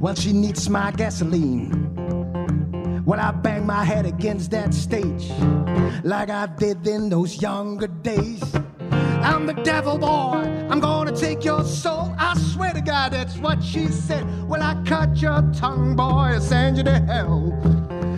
Well, 0.00 0.14
she 0.14 0.32
needs 0.32 0.70
my 0.70 0.90
gasoline. 0.92 1.94
Well, 3.04 3.20
I 3.20 3.32
bang 3.32 3.66
my 3.66 3.84
head 3.84 4.06
against 4.06 4.50
that 4.52 4.72
stage 4.72 5.30
like 6.02 6.30
I 6.30 6.46
did 6.46 6.86
in 6.86 7.10
those 7.10 7.42
younger 7.42 7.86
days. 7.86 8.42
I'm 9.22 9.44
the 9.44 9.52
devil 9.52 9.98
boy. 9.98 10.38
I'm 10.70 10.80
gonna 10.80 11.14
take 11.14 11.44
your 11.44 11.64
soul. 11.64 12.14
I 12.18 12.34
swear 12.38 12.72
to 12.72 12.80
God, 12.80 13.12
that's 13.12 13.36
what 13.36 13.62
she 13.62 13.88
said. 13.88 14.24
Well, 14.48 14.62
I 14.62 14.82
cut 14.86 15.20
your 15.20 15.42
tongue, 15.54 15.96
boy, 15.96 16.38
send 16.40 16.78
you 16.78 16.84
to 16.84 16.98
hell. 17.00 17.52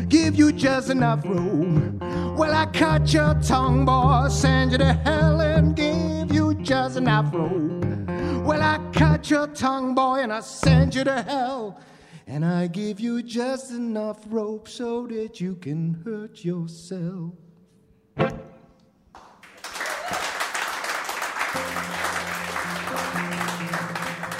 Give 0.08 0.36
you 0.36 0.52
just 0.52 0.88
enough 0.88 1.24
room. 1.24 1.98
Well, 2.36 2.54
I 2.54 2.66
cut 2.66 3.12
your 3.12 3.34
tongue, 3.42 3.84
boy, 3.84 4.28
send 4.28 4.70
you 4.70 4.78
to 4.78 4.92
hell 4.92 5.40
and 5.40 5.74
give 5.74 6.32
you 6.32 6.54
just 6.62 6.96
enough 6.96 7.34
room. 7.34 8.06
Well, 8.44 8.62
I 8.62 8.78
cut 8.92 9.11
your 9.30 9.46
tongue, 9.46 9.94
boy, 9.94 10.20
and 10.22 10.32
I 10.32 10.40
send 10.40 10.94
you 10.94 11.04
to 11.04 11.22
hell. 11.22 11.80
And 12.26 12.44
I 12.44 12.66
give 12.66 13.00
you 13.00 13.22
just 13.22 13.70
enough 13.72 14.18
rope 14.28 14.68
so 14.68 15.06
that 15.08 15.40
you 15.40 15.56
can 15.56 16.02
hurt 16.04 16.44
yourself. 16.44 17.32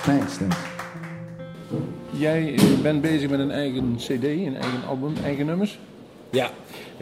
Thanks, 0.05 0.37
thanks. 0.37 0.57
Jij 2.11 2.55
eh, 2.55 2.81
bent 2.83 3.01
bezig 3.01 3.31
met 3.31 3.41
een 3.41 3.51
eigen 3.51 3.97
cd, 3.97 4.25
een 4.25 4.57
eigen 4.57 4.85
album, 4.87 5.15
eigen 5.25 5.47
nummers. 5.47 5.79
Ja, 6.31 6.51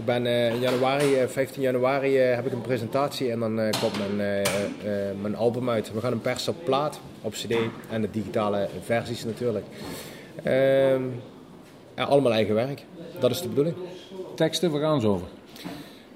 ik 0.01 0.07
ben 0.07 0.27
eh, 0.27 0.55
in 0.55 0.61
januari, 0.61 1.15
eh, 1.15 1.29
15 1.29 1.63
januari 1.63 2.19
eh, 2.19 2.35
heb 2.35 2.47
ik 2.47 2.53
een 2.53 2.61
presentatie 2.61 3.31
en 3.31 3.41
dan 3.41 3.61
eh, 3.61 3.81
komt 3.81 3.99
mijn, 3.99 4.21
eh, 4.21 4.41
eh, 4.41 5.17
mijn 5.21 5.37
album 5.37 5.71
uit. 5.71 5.93
We 5.93 6.01
gaan 6.01 6.11
hem 6.11 6.21
persen 6.21 6.53
op 6.53 6.65
plaat, 6.65 7.01
op 7.23 7.33
cd 7.33 7.55
en 7.91 8.01
de 8.01 8.11
digitale 8.11 8.69
versies 8.85 9.25
natuurlijk. 9.25 9.65
Ehm, 10.43 11.03
ja, 11.97 12.05
allemaal 12.05 12.33
eigen 12.33 12.55
werk, 12.55 12.85
dat 13.19 13.31
is 13.31 13.43
de 13.43 13.49
bedoeling. 13.49 13.77
Teksten, 14.35 14.71
waar 14.71 14.81
gaan 14.81 15.01
ze 15.01 15.07
over? 15.07 15.27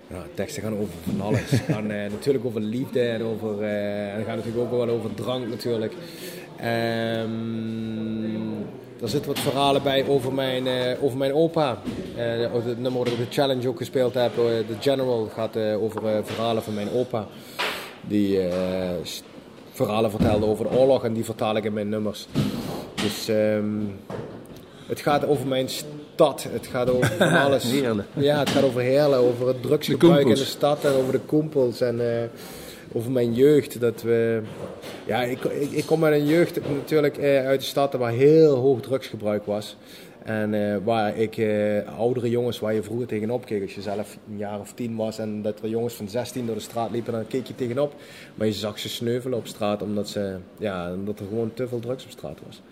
Ja, 0.07 0.23
teksten 0.35 0.63
gaan 0.63 0.79
over 0.79 0.95
van 1.11 1.21
alles. 1.21 1.51
Gaan 1.71 1.91
eh, 1.91 2.11
natuurlijk 2.11 2.45
over 2.45 2.61
liefde 2.61 3.01
en 3.01 3.23
over, 3.23 3.63
eh, 3.63 4.15
en 4.15 4.25
gaat 4.25 4.37
natuurlijk 4.37 4.65
ook 4.65 4.71
wel 4.71 4.89
over 4.89 5.15
drank 5.15 5.49
natuurlijk. 5.49 5.93
Ehm, 6.57 7.33
er 9.01 9.09
zitten 9.09 9.33
wat 9.33 9.41
verhalen 9.41 9.83
bij 9.83 10.07
over 10.09 10.33
mijn, 10.33 10.67
eh, 10.67 11.03
over 11.05 11.19
mijn 11.19 11.35
opa. 11.35 11.79
Eh, 12.17 12.55
over 12.55 12.69
het 12.69 12.81
nummer 12.81 13.05
dat 13.05 13.13
ik 13.13 13.19
op 13.21 13.27
de 13.27 13.33
challenge 13.33 13.69
ook 13.69 13.77
gespeeld 13.77 14.15
heb, 14.15 14.31
eh, 14.31 14.45
The 14.45 14.77
General, 14.81 15.31
gaat 15.35 15.57
eh, 15.57 15.83
over 15.83 16.07
eh, 16.07 16.19
verhalen 16.25 16.63
van 16.63 16.75
mijn 16.75 16.91
opa. 16.91 17.27
Die 18.09 18.41
eh, 18.41 18.91
verhalen 19.73 20.11
vertelde 20.11 20.47
over 20.47 20.71
de 20.71 20.77
oorlog 20.77 21.05
en 21.05 21.13
die 21.13 21.25
vertaal 21.25 21.57
ik 21.57 21.65
in 21.65 21.73
mijn 21.73 21.89
nummers. 21.89 22.27
Dus 22.95 23.29
ehm, 23.29 23.81
het 24.87 25.01
gaat 25.01 25.27
over 25.27 25.47
mijn 25.47 25.69
stad, 25.69 26.47
het 26.51 26.67
gaat 26.67 26.91
over 26.91 27.13
van 27.19 27.33
alles. 27.33 27.65
Ja, 28.15 28.39
het 28.39 28.51
gaat 28.51 28.63
over 28.63 28.81
Heerlen, 28.81 29.19
over 29.19 29.47
het 29.47 29.63
drugsgebruik 29.63 30.27
in 30.27 30.35
de 30.35 30.45
stad 30.45 30.85
en 30.85 30.93
over 30.93 31.13
de 31.13 31.21
koempels 31.21 31.81
en 31.81 32.21
eh, 32.21 32.29
over 32.95 33.11
mijn 33.11 33.35
jeugd. 33.35 33.81
Dat 33.81 34.03
we, 34.03 34.43
ja, 35.07 35.23
ik, 35.23 35.45
ik, 35.45 35.71
ik 35.71 35.87
kom 35.87 36.05
uit 36.05 36.21
een 36.21 36.27
jeugd 36.27 36.69
natuurlijk 36.69 37.17
eh, 37.17 37.47
uit 37.47 37.61
de 37.61 37.67
stad 37.67 37.93
waar 37.93 38.13
heel 38.13 38.55
hoog 38.55 38.81
drugsgebruik 38.81 39.45
was. 39.45 39.77
En 40.25 40.55
eh, 40.55 40.77
waar 40.85 41.17
ik 41.17 41.37
eh, 41.37 41.99
oudere 41.99 42.31
jongens, 42.31 42.59
waar 42.59 42.75
je 42.75 42.83
vroeger 42.83 43.07
tegenop 43.07 43.45
keek, 43.45 43.63
als 43.63 43.75
je 43.75 43.83
zelf 43.83 44.19
een 44.31 44.39
jaar 44.39 44.61
of 44.61 44.73
tien 44.73 44.97
was 44.97 45.19
en 45.19 45.43
dat 45.43 45.61
er 45.61 45.69
jongens 45.69 45.95
van 45.95 46.09
16 46.09 46.47
door 46.47 46.55
de 46.55 46.61
straat 46.61 46.91
liepen, 46.91 47.13
dan 47.13 47.27
keek 47.27 47.47
je 47.47 47.55
tegenop. 47.55 47.95
Maar 48.35 48.47
je 48.47 48.53
zag 48.53 48.79
ze 48.79 48.89
sneuvelen 48.89 49.39
op 49.39 49.47
straat 49.47 49.83
omdat, 49.83 50.09
ze, 50.09 50.37
ja, 50.59 50.93
omdat 50.93 51.21
er 51.21 51.27
gewoon 51.27 51.55
te 51.55 51.69
veel 51.69 51.81
drugs 51.81 52.05
op 52.05 52.11
straat 52.11 52.39
was. 52.47 52.63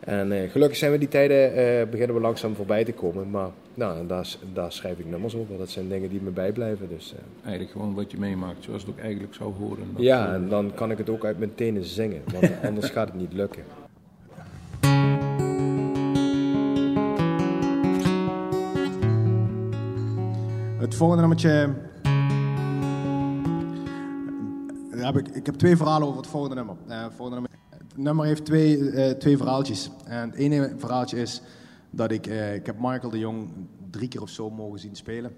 En 0.00 0.32
eh, 0.32 0.50
gelukkig 0.50 0.78
zijn 0.78 0.92
we 0.92 0.98
die 0.98 1.08
tijden, 1.08 1.54
eh, 1.54 1.88
beginnen 1.90 2.16
we 2.16 2.22
langzaam 2.22 2.54
voorbij 2.54 2.84
te 2.84 2.92
komen. 2.92 3.30
Maar 3.30 3.48
nou, 3.74 4.06
daar, 4.06 4.36
daar 4.52 4.72
schrijf 4.72 4.98
ik 4.98 5.06
nummers 5.06 5.36
over. 5.36 5.58
Dat 5.58 5.70
zijn 5.70 5.88
dingen 5.88 6.08
die 6.08 6.20
me 6.20 6.30
bijblijven. 6.30 6.88
Dus, 6.88 7.14
eh, 7.14 7.20
Eigenlijk 7.42 7.72
gewoon 7.72 7.94
wat 7.94 8.10
je 8.10 8.18
meemaakt, 8.18 8.64
zoals 8.64 8.82
het 8.82 8.90
ook 8.90 8.98
eigenlijk 8.98 9.34
zou 9.34 9.54
horen. 9.58 9.84
Dat, 9.92 10.02
ja, 10.02 10.34
en 10.34 10.48
dan 10.48 10.72
kan 10.74 10.90
ik 10.90 10.98
het 10.98 11.10
ook 11.10 11.24
uit 11.24 11.38
mijn 11.38 11.54
tenen 11.54 11.84
zingen. 11.84 12.22
Want 12.32 12.52
anders 12.68 12.90
gaat 12.90 13.08
het 13.08 13.16
niet 13.16 13.32
lukken. 13.32 13.62
Het 20.78 20.94
volgende 20.94 21.20
nummertje. 21.20 21.74
Heb 24.90 25.16
ik, 25.16 25.28
ik 25.28 25.46
heb 25.46 25.54
twee 25.54 25.76
verhalen 25.76 26.06
over 26.06 26.20
het 26.20 26.30
volgende 26.30 26.54
nummer. 26.54 26.76
Eh, 26.88 27.04
volgende 27.16 27.40
nummer 27.40 27.59
nummer 28.02 28.26
heeft 28.26 28.44
twee, 28.44 28.90
eh, 28.90 29.10
twee 29.14 29.36
verhaaltjes. 29.36 29.90
En 30.04 30.30
het 30.30 30.38
ene 30.38 30.74
verhaaltje 30.76 31.20
is 31.20 31.42
dat 31.90 32.10
ik, 32.10 32.26
eh, 32.26 32.54
ik 32.54 32.66
heb 32.66 32.76
Michael 32.78 33.10
de 33.10 33.18
Jong 33.18 33.50
drie 33.90 34.08
keer 34.08 34.22
of 34.22 34.28
zo 34.28 34.50
mogen 34.50 34.78
zien 34.78 34.96
spelen. 34.96 35.32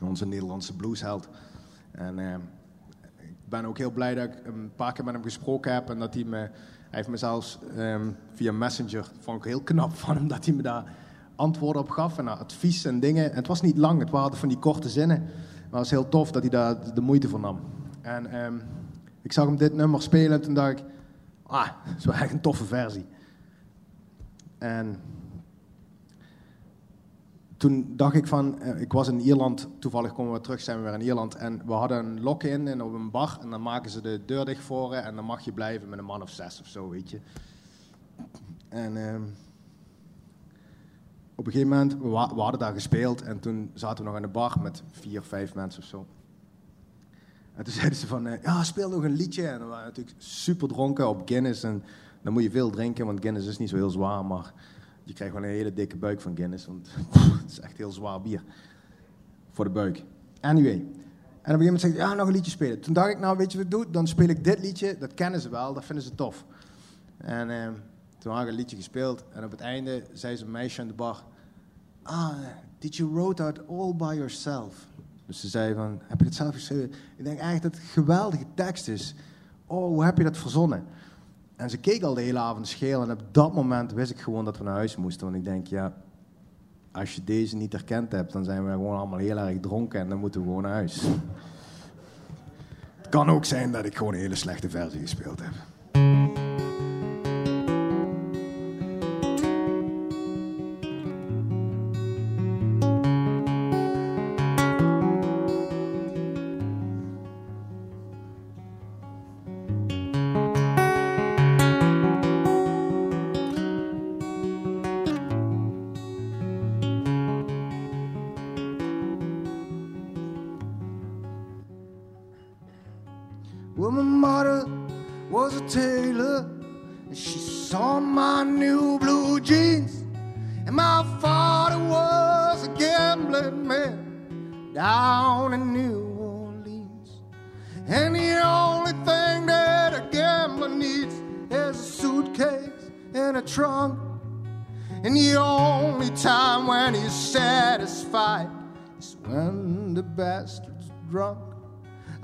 Onze 0.00 0.26
Nederlandse 0.26 0.76
bluesheld. 0.76 1.28
En 1.90 2.18
eh, 2.18 2.34
ik 3.18 3.48
ben 3.48 3.64
ook 3.64 3.78
heel 3.78 3.90
blij 3.90 4.14
dat 4.14 4.24
ik 4.24 4.46
een 4.46 4.70
paar 4.76 4.92
keer 4.92 5.04
met 5.04 5.14
hem 5.14 5.22
gesproken 5.22 5.72
heb. 5.72 5.90
En 5.90 5.98
dat 5.98 6.14
hij 6.14 6.24
me, 6.24 6.36
hij 6.36 6.50
heeft 6.90 7.08
me 7.08 7.16
zelfs 7.16 7.58
ehm, 7.76 8.10
via 8.32 8.52
Messenger, 8.52 9.10
vond 9.18 9.38
ik 9.38 9.44
heel 9.44 9.62
knap 9.62 9.92
van 9.92 10.16
hem, 10.16 10.28
dat 10.28 10.44
hij 10.44 10.54
me 10.54 10.62
daar 10.62 10.84
antwoorden 11.36 11.82
op 11.82 11.90
gaf 11.90 12.18
en 12.18 12.28
advies 12.28 12.84
en 12.84 13.00
dingen. 13.00 13.30
En 13.30 13.36
het 13.36 13.46
was 13.46 13.60
niet 13.60 13.78
lang, 13.78 14.00
het 14.00 14.10
waren 14.10 14.36
van 14.36 14.48
die 14.48 14.58
korte 14.58 14.88
zinnen. 14.88 15.18
Maar 15.18 15.80
het 15.80 15.90
was 15.90 15.90
heel 15.90 16.08
tof 16.08 16.30
dat 16.30 16.42
hij 16.42 16.50
daar 16.50 16.94
de 16.94 17.00
moeite 17.00 17.28
voor 17.28 17.40
nam. 17.40 17.60
En 18.00 18.26
ehm, 18.26 18.54
ik 19.22 19.32
zag 19.32 19.46
hem 19.46 19.56
dit 19.56 19.74
nummer 19.74 20.02
spelen 20.02 20.32
en 20.32 20.40
toen 20.40 20.54
dacht 20.54 20.78
ik, 20.78 20.84
ah, 21.52 21.68
dat 21.86 21.96
is 21.98 22.06
echt 22.06 22.32
een 22.32 22.40
toffe 22.40 22.64
versie. 22.64 23.06
En 24.58 25.00
toen 27.56 27.96
dacht 27.96 28.14
ik 28.14 28.26
van, 28.26 28.60
eh, 28.60 28.80
ik 28.80 28.92
was 28.92 29.08
in 29.08 29.20
Ierland, 29.20 29.68
toevallig 29.78 30.12
komen 30.12 30.32
we 30.32 30.40
terug, 30.40 30.60
zijn 30.60 30.76
we 30.76 30.84
weer 30.84 30.94
in 30.94 31.00
Ierland. 31.00 31.34
En 31.34 31.62
we 31.66 31.72
hadden 31.72 31.98
een 31.98 32.22
lock-in 32.22 32.68
en 32.68 32.82
op 32.82 32.92
een 32.92 33.10
bar 33.10 33.38
en 33.40 33.50
dan 33.50 33.62
maken 33.62 33.90
ze 33.90 34.00
de 34.00 34.20
deur 34.26 34.44
dicht 34.44 34.62
voor 34.62 34.94
en 34.94 35.14
dan 35.14 35.24
mag 35.24 35.40
je 35.40 35.52
blijven 35.52 35.88
met 35.88 35.98
een 35.98 36.04
man 36.04 36.22
of 36.22 36.30
zes 36.30 36.60
of 36.60 36.66
zo, 36.66 36.88
weet 36.88 37.10
je. 37.10 37.20
En 38.68 39.08
ehm, 39.08 39.22
op 41.34 41.46
een 41.46 41.52
gegeven 41.52 41.68
moment, 41.68 41.98
we 42.34 42.40
hadden 42.40 42.60
daar 42.60 42.72
gespeeld 42.72 43.22
en 43.22 43.40
toen 43.40 43.70
zaten 43.74 44.04
we 44.04 44.10
nog 44.10 44.16
in 44.16 44.26
de 44.26 44.32
bar 44.32 44.56
met 44.60 44.82
vier, 44.90 45.22
vijf 45.22 45.54
mensen 45.54 45.82
of 45.82 45.88
zo. 45.88 46.06
En 47.54 47.64
toen 47.64 47.72
zeiden 47.80 47.98
ze 47.98 48.06
van, 48.06 48.26
eh, 48.26 48.42
ja, 48.42 48.64
speel 48.64 48.90
nog 48.90 49.02
een 49.02 49.16
liedje. 49.16 49.46
En 49.46 49.58
we 49.58 49.64
waren 49.64 49.84
natuurlijk 49.84 50.16
super 50.18 50.68
dronken 50.68 51.08
op 51.08 51.22
Guinness. 51.28 51.62
En 51.62 51.82
dan 52.22 52.32
moet 52.32 52.42
je 52.42 52.50
veel 52.50 52.70
drinken, 52.70 53.06
want 53.06 53.20
Guinness 53.20 53.48
is 53.48 53.58
niet 53.58 53.68
zo 53.68 53.76
heel 53.76 53.90
zwaar. 53.90 54.24
Maar 54.24 54.52
je 55.04 55.12
krijgt 55.12 55.34
wel 55.34 55.42
een 55.42 55.48
hele 55.48 55.72
dikke 55.72 55.96
buik 55.96 56.20
van 56.20 56.36
Guinness. 56.36 56.66
Want 56.66 56.88
het 57.42 57.50
is 57.50 57.60
echt 57.60 57.76
heel 57.76 57.92
zwaar 57.92 58.20
bier. 58.20 58.42
Voor 59.50 59.64
de 59.64 59.70
buik. 59.70 60.02
Anyway, 60.40 60.72
En 60.72 60.78
op 60.78 60.86
een 60.86 60.94
gegeven 61.42 61.64
moment 61.64 61.80
zei 61.80 61.92
hij, 61.92 62.02
ja, 62.02 62.14
nog 62.14 62.26
een 62.26 62.32
liedje 62.32 62.50
spelen. 62.50 62.80
Toen 62.80 62.94
dacht 62.94 63.10
ik, 63.10 63.18
nou, 63.18 63.36
weet 63.36 63.52
je 63.52 63.56
wat 63.56 63.66
ik 63.66 63.72
doe? 63.72 63.90
Dan 63.90 64.06
speel 64.06 64.28
ik 64.28 64.44
dit 64.44 64.58
liedje, 64.60 64.98
dat 64.98 65.14
kennen 65.14 65.40
ze 65.40 65.48
wel, 65.48 65.74
dat 65.74 65.84
vinden 65.84 66.04
ze 66.04 66.14
tof. 66.14 66.44
En 67.16 67.50
eh, 67.50 67.68
toen 68.18 68.32
had 68.32 68.42
ik 68.42 68.48
een 68.48 68.54
liedje 68.54 68.76
gespeeld. 68.76 69.24
En 69.30 69.44
op 69.44 69.50
het 69.50 69.60
einde 69.60 70.02
zei 70.12 70.36
ze 70.36 70.44
een 70.44 70.50
meisje 70.50 70.80
aan 70.80 70.86
de 70.86 70.94
bar... 70.94 71.24
Ah, 72.02 72.34
did 72.78 72.96
you 72.96 73.12
wrote 73.12 73.42
out 73.42 73.68
all 73.68 73.94
by 73.94 74.14
yourself? 74.14 74.86
Dus 75.26 75.40
ze 75.40 75.48
zei 75.48 75.74
van, 75.74 76.00
heb 76.06 76.18
je 76.18 76.24
het 76.24 76.34
zelf 76.34 76.54
geschreven? 76.54 76.92
Ik 77.16 77.24
denk 77.24 77.38
eigenlijk 77.38 77.62
dat 77.62 77.72
het 77.72 77.82
een 77.82 78.04
geweldige 78.04 78.46
tekst 78.54 78.88
is. 78.88 79.14
Oh, 79.66 79.86
hoe 79.86 80.04
heb 80.04 80.18
je 80.18 80.24
dat 80.24 80.36
verzonnen? 80.36 80.84
En 81.56 81.70
ze 81.70 81.76
keek 81.76 82.02
al 82.02 82.14
de 82.14 82.20
hele 82.20 82.38
avond 82.38 82.68
scheel. 82.68 83.02
En 83.02 83.10
op 83.10 83.22
dat 83.30 83.54
moment 83.54 83.92
wist 83.92 84.10
ik 84.10 84.20
gewoon 84.20 84.44
dat 84.44 84.58
we 84.58 84.64
naar 84.64 84.74
huis 84.74 84.96
moesten. 84.96 85.26
Want 85.26 85.38
ik 85.38 85.44
denk, 85.44 85.66
ja, 85.66 85.92
als 86.92 87.14
je 87.14 87.24
deze 87.24 87.56
niet 87.56 87.72
herkend 87.72 88.12
hebt, 88.12 88.32
dan 88.32 88.44
zijn 88.44 88.64
we 88.64 88.70
gewoon 88.70 88.98
allemaal 88.98 89.18
heel 89.18 89.38
erg 89.38 89.60
dronken 89.60 90.00
en 90.00 90.08
dan 90.08 90.18
moeten 90.18 90.40
we 90.40 90.46
gewoon 90.46 90.62
naar 90.62 90.72
huis. 90.72 91.02
Het 92.96 93.08
kan 93.08 93.30
ook 93.30 93.44
zijn 93.44 93.72
dat 93.72 93.84
ik 93.84 93.96
gewoon 93.96 94.14
een 94.14 94.20
hele 94.20 94.34
slechte 94.34 94.70
versie 94.70 95.00
gespeeld 95.00 95.40
heb. 95.42 95.52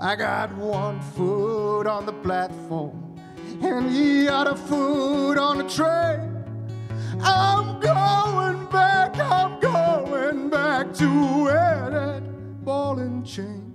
I 0.01 0.15
got 0.15 0.55
one 0.55 1.01
foot 1.01 1.89
on 1.89 2.07
the 2.07 2.13
platform 2.13 3.17
and 3.61 3.93
the 3.93 4.33
other 4.33 4.55
foot 4.55 5.37
on 5.37 5.59
the 5.59 5.65
train. 5.65 6.45
I'm 7.21 7.81
going 7.81 8.67
back, 8.67 9.19
I'm 9.19 9.59
going 9.59 10.51
back 10.51 10.95
to 10.95 11.43
where 11.43 11.91
that 11.91 12.65
ball 12.65 13.01
and 13.01 13.27
chain. 13.27 13.75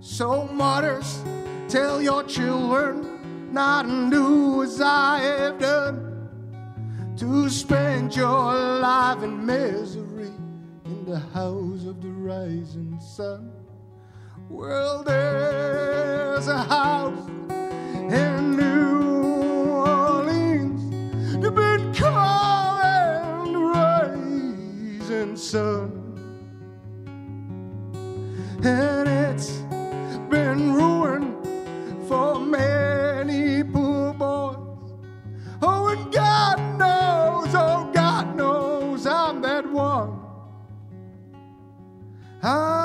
So, 0.00 0.48
mothers, 0.48 1.22
tell 1.68 2.00
your 2.00 2.24
children 2.24 3.52
not 3.52 3.82
to 3.82 4.10
do 4.10 4.62
as 4.62 4.80
I 4.80 5.18
have 5.18 5.58
done, 5.58 6.26
to 7.18 7.50
spend 7.50 8.16
your 8.16 8.54
life 8.80 9.22
in 9.22 9.44
misery 9.44 10.32
in 10.86 11.04
the 11.04 11.18
house 11.18 11.84
of 11.84 12.00
the 12.00 12.08
rising 12.08 12.98
sun. 12.98 13.53
Well, 14.48 15.02
there's 15.02 16.48
a 16.48 16.62
house 16.62 17.28
in 17.48 18.56
New 18.56 19.72
Orleans. 19.72 20.82
Been 21.54 21.94
calling 21.94 23.52
the 23.52 23.58
rising 23.58 25.36
sun. 25.36 25.92
And 28.64 29.08
it's 29.08 29.50
been 30.28 30.74
ruined 30.74 31.46
for 32.08 32.40
many 32.40 33.62
poor 33.64 34.12
boys. 34.14 34.56
Oh, 35.62 35.88
and 35.88 36.12
God 36.12 36.58
knows, 36.78 37.54
oh, 37.54 37.90
God 37.94 38.36
knows 38.36 39.06
I'm 39.06 39.40
that 39.42 39.70
one. 39.70 40.20
I'm 42.42 42.83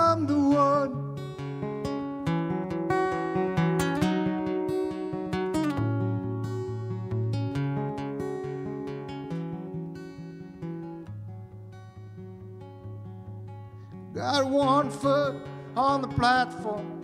Got 14.32 14.46
one 14.46 14.92
foot 14.92 15.38
on 15.76 16.04
the 16.04 16.08
platform, 16.08 17.02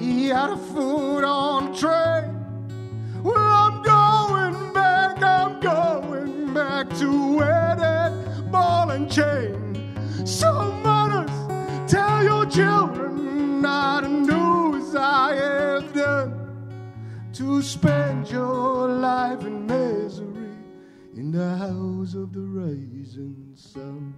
he 0.00 0.28
had 0.28 0.48
a 0.48 0.56
foot 0.56 1.22
on 1.22 1.72
the 1.72 1.78
train. 1.78 3.22
Well, 3.22 3.36
I'm 3.36 3.82
going 3.82 4.72
back, 4.72 5.22
I'm 5.22 5.60
going 5.60 6.54
back 6.54 6.88
to 7.00 7.36
where 7.36 7.76
that 7.76 8.50
ball 8.50 8.88
and 8.92 9.12
chain. 9.12 9.92
So, 10.24 10.72
mothers, 10.82 11.30
tell 11.86 12.24
your 12.24 12.46
children 12.46 13.60
not 13.60 14.04
to 14.04 14.26
do 14.26 14.76
as 14.76 14.96
I 14.96 15.34
have 15.34 15.92
done, 15.92 17.28
to 17.34 17.60
spend 17.60 18.30
your 18.30 18.88
life 18.88 19.42
in 19.42 19.66
misery 19.66 20.56
in 21.14 21.30
the 21.30 21.56
house 21.56 22.14
of 22.14 22.32
the 22.32 22.40
rising 22.40 23.50
sun. 23.54 24.14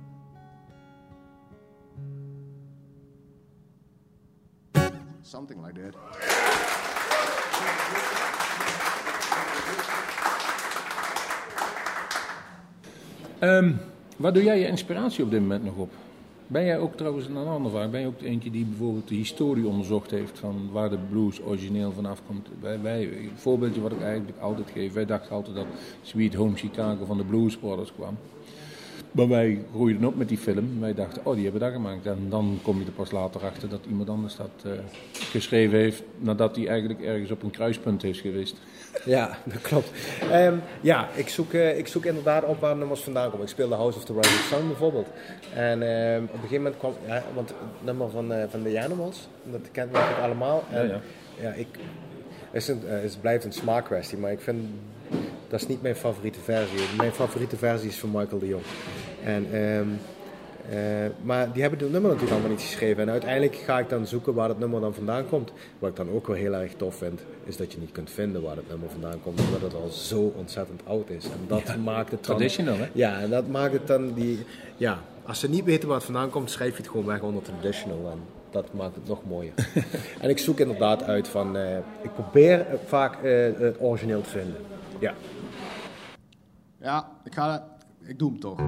Something 5.30 5.62
like 5.64 5.80
that. 5.80 5.94
Ehm, 13.38 13.72
waar 14.16 14.32
doe 14.32 14.42
jij 14.42 14.58
je 14.58 14.66
inspiratie 14.66 15.24
op 15.24 15.30
dit 15.30 15.40
moment 15.40 15.64
nog 15.64 15.76
op? 15.76 15.90
Ben 16.46 16.64
jij 16.64 16.78
ook 16.78 16.96
trouwens, 16.96 17.26
een 17.26 17.36
andere 17.36 17.76
vraag, 17.76 17.90
ben 17.90 18.00
je 18.00 18.06
ook 18.06 18.20
eentje 18.20 18.50
die 18.50 18.64
bijvoorbeeld 18.64 19.08
de 19.08 19.14
historie 19.14 19.66
onderzocht 19.66 20.10
heeft 20.10 20.38
van 20.38 20.68
waar 20.72 20.90
de 20.90 20.98
blues 21.10 21.42
origineel 21.42 21.92
vanaf 21.92 22.22
komt? 22.26 22.48
Wij, 22.60 22.80
wij, 22.80 23.02
een 23.02 23.30
voorbeeldje 23.36 23.80
wat 23.80 23.92
ik 23.92 24.02
eigenlijk 24.02 24.38
altijd 24.38 24.70
geef, 24.70 24.92
wij 24.92 25.06
dachten 25.06 25.34
altijd 25.34 25.56
dat 25.56 25.66
Sweet 26.02 26.34
Home 26.34 26.56
Chicago 26.56 27.04
van 27.04 27.16
de 27.16 27.24
Blues 27.24 27.56
Brothers 27.56 27.92
kwam. 27.92 28.16
Maar 29.12 29.28
wij 29.28 29.64
groeiden 29.74 30.04
op 30.04 30.16
met 30.16 30.28
die 30.28 30.38
film. 30.38 30.80
Wij 30.80 30.94
dachten, 30.94 31.26
oh, 31.26 31.34
die 31.34 31.42
hebben 31.42 31.60
dat 31.60 31.72
gemaakt. 31.72 32.06
En 32.06 32.26
dan 32.28 32.58
kom 32.62 32.78
je 32.78 32.84
er 32.84 32.92
pas 32.92 33.10
later 33.10 33.44
achter 33.44 33.68
dat 33.68 33.80
iemand 33.88 34.08
anders 34.08 34.36
dat 34.36 34.50
eh, 34.64 34.70
geschreven 35.12 35.78
heeft. 35.78 36.02
Nadat 36.18 36.56
hij 36.56 36.68
eigenlijk 36.68 37.00
ergens 37.00 37.30
op 37.30 37.42
een 37.42 37.50
kruispunt 37.50 38.02
heeft 38.02 38.20
geweest. 38.20 38.56
Ja, 39.04 39.38
dat 39.44 39.60
klopt. 39.60 39.90
Ehm, 40.30 40.54
ja, 40.80 41.08
ik 41.14 41.28
zoek, 41.28 41.52
eh, 41.52 41.78
ik 41.78 41.86
zoek 41.86 42.04
inderdaad 42.04 42.44
op 42.44 42.60
waar 42.60 42.76
nummers 42.76 43.00
vandaan 43.00 43.30
komen. 43.30 43.46
Ik 43.46 43.52
speelde 43.52 43.74
House 43.74 43.98
of 43.98 44.04
the 44.04 44.12
Rising 44.12 44.40
Sun 44.40 44.66
bijvoorbeeld. 44.66 45.08
En 45.54 45.82
ehm, 45.82 46.22
op 46.22 46.32
een 46.32 46.40
gegeven 46.40 46.62
moment 46.62 46.76
kwam, 46.76 46.92
ja, 47.06 47.22
want 47.34 47.48
het 47.48 47.58
nummer 47.84 48.10
van, 48.10 48.32
uh, 48.32 48.44
van 48.48 48.62
de 48.62 48.82
Animals, 48.82 49.28
dat 49.50 49.70
kent 49.72 49.92
natuurlijk 49.92 50.22
allemaal. 50.22 50.64
En, 50.70 50.86
Ja, 50.86 50.92
ja. 50.92 51.00
ja, 51.40 51.52
ik, 51.52 51.66
het, 52.50 52.62
is 52.62 52.68
een, 52.68 52.80
het 52.84 53.18
blijft 53.20 53.44
een 53.44 53.52
smaakkwestie, 53.52 54.18
maar 54.18 54.32
ik 54.32 54.40
vind 54.40 54.58
dat 55.48 55.60
is 55.60 55.66
niet 55.66 55.82
mijn 55.82 55.96
favoriete 55.96 56.40
versie. 56.40 56.78
Mijn 56.96 57.12
favoriete 57.12 57.56
versie 57.56 57.88
is 57.88 57.98
van 57.98 58.10
Michael 58.10 58.38
de 58.38 58.46
Jong. 58.46 58.62
En, 59.24 59.46
ehm, 59.52 59.86
eh, 60.70 60.78
maar 61.22 61.52
die 61.52 61.62
hebben 61.62 61.80
het 61.80 61.90
nummer 61.92 62.10
natuurlijk 62.10 62.30
allemaal 62.30 62.56
niet 62.56 62.66
geschreven. 62.66 63.02
En 63.02 63.10
uiteindelijk 63.10 63.54
ga 63.54 63.78
ik 63.78 63.88
dan 63.88 64.06
zoeken 64.06 64.34
waar 64.34 64.48
het 64.48 64.58
nummer 64.58 64.80
dan 64.80 64.94
vandaan 64.94 65.28
komt. 65.28 65.52
Wat 65.78 65.90
ik 65.90 65.96
dan 65.96 66.10
ook 66.10 66.26
wel 66.26 66.36
heel 66.36 66.54
erg 66.54 66.72
tof 66.74 66.94
vind, 66.94 67.20
is 67.44 67.56
dat 67.56 67.72
je 67.72 67.78
niet 67.78 67.92
kunt 67.92 68.10
vinden 68.10 68.42
waar 68.42 68.56
het 68.56 68.68
nummer 68.68 68.90
vandaan 68.90 69.22
komt. 69.22 69.40
Omdat 69.40 69.60
het 69.60 69.74
al 69.74 69.88
zo 69.88 70.32
ontzettend 70.36 70.80
oud 70.86 71.10
is. 71.10 71.24
En 71.24 71.44
dat 71.46 71.76
maakt 71.84 72.10
het 72.10 72.24
dan... 72.26 72.36
Traditional, 72.36 72.76
hè? 72.76 72.88
Ja, 72.92 73.20
en 73.20 73.30
dat 73.30 73.48
maakt 73.48 73.72
het 73.72 73.86
dan 73.86 74.12
die... 74.14 74.38
Ja, 74.76 74.98
als 75.24 75.40
ze 75.40 75.48
niet 75.48 75.64
weten 75.64 75.88
waar 75.88 75.96
het 75.96 76.06
vandaan 76.06 76.30
komt, 76.30 76.50
schrijf 76.50 76.70
je 76.70 76.82
het 76.82 76.90
gewoon 76.90 77.06
weg 77.06 77.20
onder 77.20 77.42
traditional. 77.42 78.10
En 78.10 78.18
dat 78.50 78.72
maakt 78.72 78.94
het 78.94 79.08
nog 79.08 79.20
mooier. 79.28 79.52
en 80.22 80.30
ik 80.30 80.38
zoek 80.38 80.60
inderdaad 80.60 81.02
uit 81.02 81.28
van... 81.28 81.56
eh, 81.56 81.76
ik 82.02 82.12
probeer 82.14 82.66
vaak 82.86 83.22
eh, 83.22 83.44
het 83.58 83.76
origineel 83.80 84.20
te 84.20 84.30
vinden. 84.30 84.56
Ja. 85.00 85.14
Ja, 86.78 87.08
ik 87.24 87.34
ga 87.34 87.66
Ik 88.06 88.18
doe 88.18 88.30
hem 88.30 88.40
toch. 88.40 88.60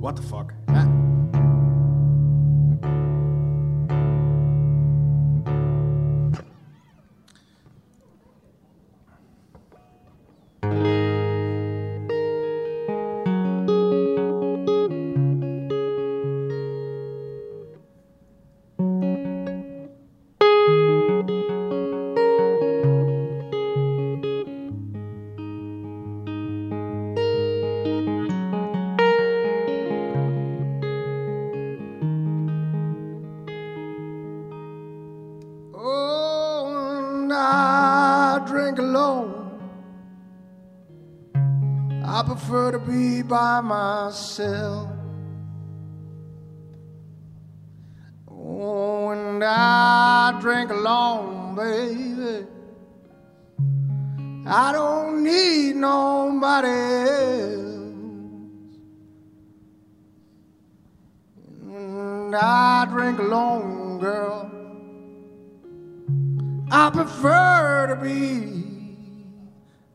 What 0.00 0.16
the 0.16 0.22
fuck. 0.22 0.97
Ja. 42.08 42.22
prefer 42.22 42.72
to 42.72 42.78
be 42.78 43.22
by 43.22 43.60
myself. 43.60 44.88
Oh, 48.30 49.10
and 49.10 49.44
I 49.44 50.38
drink 50.40 50.70
alone, 50.70 51.54
baby. 51.54 52.46
I 54.46 54.72
don't 54.72 55.22
need 55.22 55.76
nobody 55.76 56.68
else. 56.68 57.68
And 61.70 62.34
I 62.34 62.86
drink 62.90 63.18
alone, 63.18 63.98
girl. 63.98 64.50
I 66.70 66.90
prefer 66.90 67.86
to 67.88 67.96
be 67.96 68.64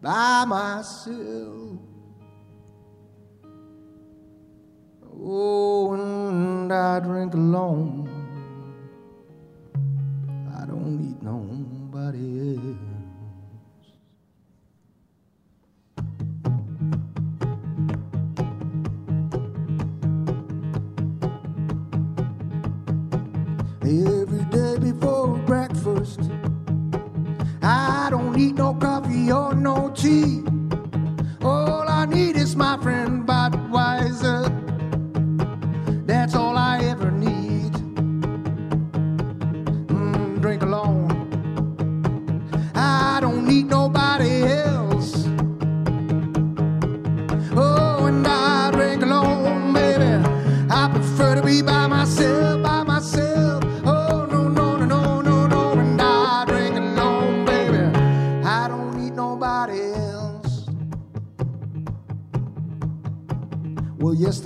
by 0.02 0.46
myself. 0.46 1.63
Oh, 5.26 5.94
and 5.94 6.74
I 6.74 7.00
drink 7.00 7.34
alone. 7.34 8.10
I 10.54 10.66
don't 10.66 11.00
need 11.00 11.24
nobody 11.24 12.58
else. 12.58 12.78
Every 23.82 24.44
day 24.52 24.78
before 24.78 25.38
breakfast, 25.46 26.20
I 27.62 28.10
don't 28.10 28.36
need 28.36 28.56
no 28.56 28.74
coffee 28.74 29.32
or 29.32 29.56
no 29.56 29.90
tea. 29.96 30.44
All 31.42 31.88
I 31.88 32.06
need 32.08 32.36
is 32.36 32.58
my 32.58 32.78
friend 32.82 33.26
Budweiser. 33.26 34.43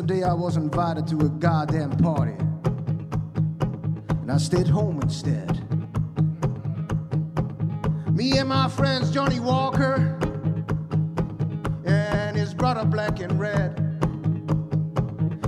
Yesterday 0.08 0.26
I 0.26 0.34
was 0.34 0.56
invited 0.56 1.06
to 1.08 1.18
a 1.20 1.28
goddamn 1.28 1.92
party. 1.98 2.32
And 4.22 4.32
I 4.32 4.38
stayed 4.38 4.70
home 4.70 5.02
instead. 5.02 5.52
Me 8.16 8.38
and 8.38 8.48
my 8.48 8.70
friends 8.70 9.12
Johnny 9.12 9.42
Walker 9.42 10.18
and 11.86 12.38
his 12.38 12.54
brother 12.54 12.86
Black 12.86 13.20
and 13.20 13.38
Red. 13.38 13.76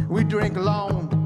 We 0.10 0.26
drink 0.26 0.58
alone. 0.58 1.19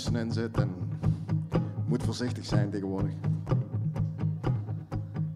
Ertussenin 0.00 0.32
zit 0.32 0.56
en 0.56 0.70
moet 1.86 2.02
voorzichtig 2.02 2.44
zijn 2.44 2.70
tegenwoordig. 2.70 3.12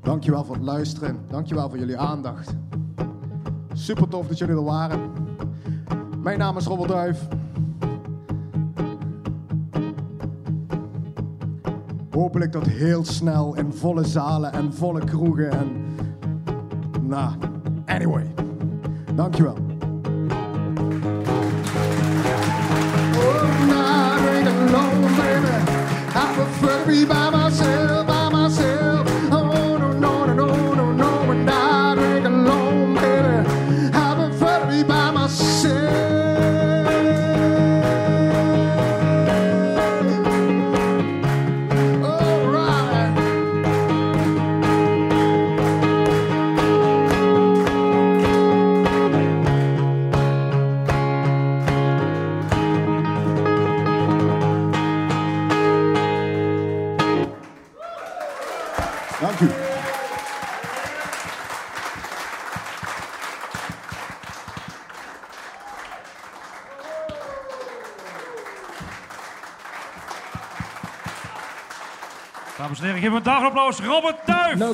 Dankjewel 0.03 0.45
voor 0.45 0.55
het 0.55 0.65
luisteren. 0.65 1.19
Dankjewel 1.29 1.69
voor 1.69 1.79
jullie 1.79 1.99
aandacht. 1.99 2.55
Super 3.73 4.09
tof 4.09 4.27
dat 4.27 4.39
jullie 4.39 4.55
er 4.55 4.65
waren. 4.65 5.11
Mijn 6.23 6.39
naam 6.39 6.57
is 6.57 6.67
Robert 6.67 6.89
Duif. 6.89 7.29
Hopelijk 12.11 12.51
tot 12.51 12.67
heel 12.67 13.05
snel 13.05 13.57
in 13.57 13.73
volle 13.73 14.05
zalen 14.05 14.53
en 14.53 14.73
volle 14.73 15.05
kroegen 15.05 15.51
en... 15.51 15.69
Nou, 17.03 17.35
anyway. 17.87 18.35
Dankjewel. 19.15 19.64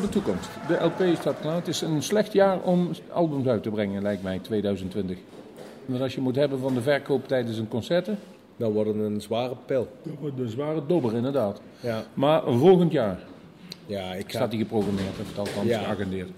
De 0.00 0.08
toekomst. 0.08 0.48
De 0.68 0.74
LP 0.84 1.16
staat 1.20 1.40
klaar. 1.40 1.54
Het 1.54 1.68
is 1.68 1.80
een 1.80 2.02
slecht 2.02 2.32
jaar 2.32 2.60
om 2.60 2.90
albums 3.12 3.46
uit 3.46 3.62
te 3.62 3.70
brengen, 3.70 4.02
lijkt 4.02 4.22
mij, 4.22 4.38
2020. 4.38 5.16
Want 5.86 6.00
als 6.02 6.14
je 6.14 6.20
moet 6.20 6.36
hebben 6.36 6.58
van 6.60 6.74
de 6.74 6.82
verkoop 6.82 7.28
tijdens 7.28 7.58
een 7.58 7.68
concerten, 7.68 8.18
Dat 8.56 8.72
wordt 8.72 8.90
een 8.90 9.20
zware 9.20 9.54
pil. 9.66 9.88
dat 10.02 10.12
wordt 10.20 10.38
een 10.38 10.48
zware 10.48 10.82
dobber 10.86 11.14
inderdaad. 11.14 11.60
Ja, 11.80 12.02
Maar 12.14 12.42
volgend 12.46 12.92
jaar 12.92 13.18
ja 13.86 14.12
ik, 14.14 14.30
staat 14.30 14.50
die 14.50 14.60
geprogrammeerd, 14.60 15.18
of 15.20 15.28
het 15.28 15.38
althans 15.38 15.68
Ja. 15.68 15.78
geagendeerd. 15.78 16.28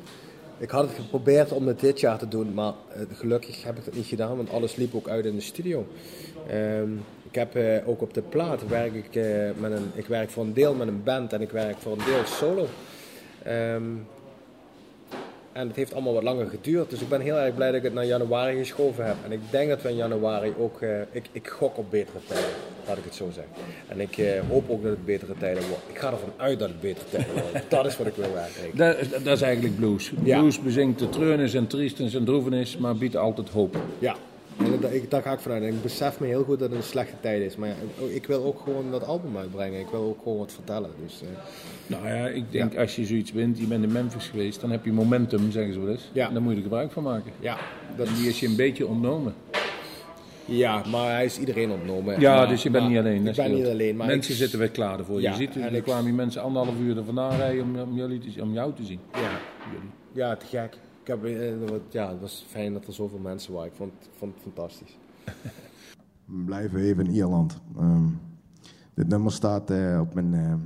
ik 0.59 0.71
had 0.71 0.83
het 0.89 0.95
geprobeerd 0.95 1.53
om 1.53 1.67
het 1.67 1.81
dit 1.81 2.01
jaar 2.01 2.19
te 2.19 2.29
doen, 2.29 2.55
maar 2.55 2.73
eh, 2.95 3.03
gelukkig 3.13 3.65
heb 3.65 3.79
ik 3.79 3.85
het 3.85 3.95
niet 3.95 4.07
gedaan, 4.07 4.37
want 4.37 4.51
alles 4.51 4.77
liep 4.77 4.95
ook 4.95 5.09
uit 5.09 5.25
in 5.25 5.35
de 5.35 5.41
studio. 5.41 5.87
Ehm, 6.49 6.91
ik 7.29 7.35
heb 7.35 7.55
eh, 7.55 7.89
ook 7.89 8.03
op 8.03 8.15
de 8.15 8.23
plaat 8.23 8.67
werk 8.69 8.95
ik 8.95 9.15
eh, 9.15 9.51
met 9.61 9.73
een, 9.73 9.91
ik 9.95 10.07
werk 10.07 10.31
voor 10.31 10.45
een 10.45 10.53
deel 10.55 10.75
met 10.75 10.89
een 10.89 11.03
band 11.03 11.33
en 11.33 11.41
ik 11.41 11.51
werk 11.51 11.77
voor 11.79 11.93
een 11.93 12.05
deel 12.07 12.25
solo. 12.25 12.67
Ehm, 13.45 13.83
en 15.53 15.67
het 15.67 15.77
heeft 15.77 15.93
allemaal 15.95 16.13
wat 16.13 16.23
langer 16.23 16.47
geduurd, 16.47 16.91
dus 16.91 17.01
ik 17.01 17.09
ben 17.09 17.21
heel 17.21 17.37
erg 17.37 17.55
blij 17.55 17.67
dat 17.69 17.77
ik 17.77 17.83
het 17.83 17.95
naar 17.95 18.07
januari 18.07 18.59
geschoven 18.59 19.07
heb. 19.07 19.17
En 19.25 19.33
ik 19.33 19.41
denk 19.51 19.69
dat 19.69 19.83
we 19.83 19.89
in 19.89 19.97
januari 19.97 20.53
ook, 20.59 20.81
eh, 20.81 21.01
ik, 21.11 21.25
ik 21.33 21.49
gok 21.49 21.79
op 21.79 21.91
betere 21.91 22.19
tijden, 22.27 22.51
laat 22.89 22.97
ik 22.99 23.05
het 23.05 23.15
zo 23.15 23.31
zeggen. 23.35 23.53
En 23.89 24.01
ik 24.01 24.19
eh, 24.19 24.41
hoop 24.51 24.71
ook 24.71 24.83
dat 24.83 24.91
het 24.91 25.05
betere 25.05 25.33
tijden 25.39 25.63
worden. 25.63 25.89
Ik 25.89 25.99
ga 25.99 26.11
ervan 26.11 26.33
uit 26.37 26.59
dat 26.59 26.69
het 26.69 26.81
betere 26.81 27.07
tijden 27.11 27.33
worden. 27.43 27.63
Dat 27.69 27.87
is 27.87 27.97
wat 27.97 28.07
ik 28.07 28.15
wil 28.15 28.33
werken. 28.33 28.77
Dat, 28.77 28.97
is- 28.99 29.11
dat 29.25 29.37
is 29.37 29.43
eigenlijk 29.43 29.77
blues. 29.77 30.13
Ja. 30.25 30.39
Blues 30.39 30.61
bezingt 30.63 30.99
de 30.99 31.09
treurnis 31.09 31.55
en 31.55 31.67
triestens 31.67 32.15
en 32.15 32.25
droevenis, 32.25 32.77
maar 32.77 32.97
biedt 32.97 33.17
altijd 33.17 33.49
hoop. 33.49 33.77
Ja, 33.99 34.17
en 34.59 34.81
dat- 34.81 34.93
ik, 34.93 35.11
daar 35.11 35.23
ga 35.23 35.33
ik 35.33 35.39
vanuit. 35.39 35.63
En 35.63 35.69
ik 35.69 35.83
besef 35.83 36.21
me 36.21 36.27
heel 36.27 36.45
goed 36.45 36.59
dat 36.59 36.69
het 36.69 36.79
een 36.79 36.85
slechte 36.85 37.15
tijd 37.21 37.43
is. 37.43 37.57
Maar 37.57 37.69
ja, 37.69 37.75
ik- 38.15 38.27
wil 38.27 38.45
ook 38.45 38.61
gewoon 38.65 38.91
dat 38.91 39.07
album 39.07 39.37
uitbrengen. 39.37 39.81
Ik 39.81 39.87
wil 39.91 40.01
ook 40.01 40.19
gewoon 40.23 40.39
wat 40.39 40.53
vertellen. 40.53 40.91
Dus, 41.05 41.23
eh, 41.23 41.29
Nou 41.87 42.09
ja, 42.09 42.27
ik 42.29 42.53
denk 42.53 42.77
als 42.77 42.97
je 42.97 43.05
zoiets 43.05 43.33
wint, 43.33 43.59
je 43.59 43.67
bent 43.67 43.85
in 43.85 43.93
Memphis 43.93 44.29
geweest, 44.29 44.61
dan 44.61 44.71
heb 44.71 44.85
je 44.85 44.93
momentum, 44.93 45.51
zeggen 45.51 45.73
ze 45.73 45.81
wel 45.81 45.89
eens. 45.91 46.11
Ja. 46.13 46.27
En 46.27 46.33
daar 46.33 46.43
moet 46.43 46.51
je 46.53 46.57
er 46.57 46.63
gebruik 46.63 46.93
van 46.93 47.03
maken. 47.03 47.33
ja, 47.41 47.59
dat, 47.97 48.07
En 48.07 48.15
die 48.15 48.29
is 48.29 48.41
je 48.41 48.47
een 48.47 48.57
beetje 48.57 48.87
ontnomen. 48.87 49.35
ja, 50.45 50.83
maar 50.91 51.11
hij 51.11 51.25
is 51.25 51.39
iedereen 51.39 51.71
ontnomen. 51.71 52.21
Ja, 52.21 52.35
Maar- 52.35 52.49
dus 52.49 52.63
je 52.63 52.71
bent 52.71 52.83
maar 52.85 52.93
niet 52.93 53.01
alleen. 53.03 53.27
Ik 53.27 53.35
ben 53.37 53.55
niet 53.55 53.67
alleen. 53.67 53.97
Maar 53.97 54.07
Mensen 54.07 54.33
ik- 54.33 54.39
zitten 54.39 54.59
weer 54.59 54.71
klaar 54.71 54.99
ervoor. 54.99 55.21
Ja, 55.21 55.31
je 55.31 55.37
ziet, 55.37 55.55
er 55.57 55.73
ik- 55.75 55.83
kwamen 55.83 56.15
mensen 56.15 56.43
anderhalf 56.43 56.79
uur 56.81 56.97
er 56.97 57.05
vandaan 57.05 57.37
rijden 57.37 57.63
om, 57.63 57.79
om, 57.81 57.95
jullie 57.97 58.19
te, 58.19 58.43
om 58.43 58.53
jou 58.53 58.73
te 58.75 58.85
zien. 58.85 59.01
Ja, 59.13 59.31
ja, 60.13 60.37
te 60.37 60.47
gek. 60.47 60.77
Ik 61.03 61.09
heb, 61.09 61.25
eh, 61.25 61.91
ja, 61.91 62.11
het 62.11 62.21
was 62.21 62.45
fijn 62.49 62.73
dat 62.73 62.87
er 62.87 62.93
zoveel 62.93 63.19
mensen 63.19 63.53
waren. 63.53 63.71
Ik 63.71 63.77
vond, 63.77 63.93
vond 64.17 64.35
het 64.35 64.43
fantastisch. 64.43 64.99
We 66.25 66.43
blijven 66.45 66.81
even 66.81 67.07
in 67.07 67.13
Ierland. 67.13 67.61
Ehm, 67.77 68.09
dit 68.95 69.09
nummer 69.09 69.33
staat 69.33 69.71
eh, 69.71 69.99
op 70.01 70.15
mijn 70.15 70.35
ehm, 70.35 70.59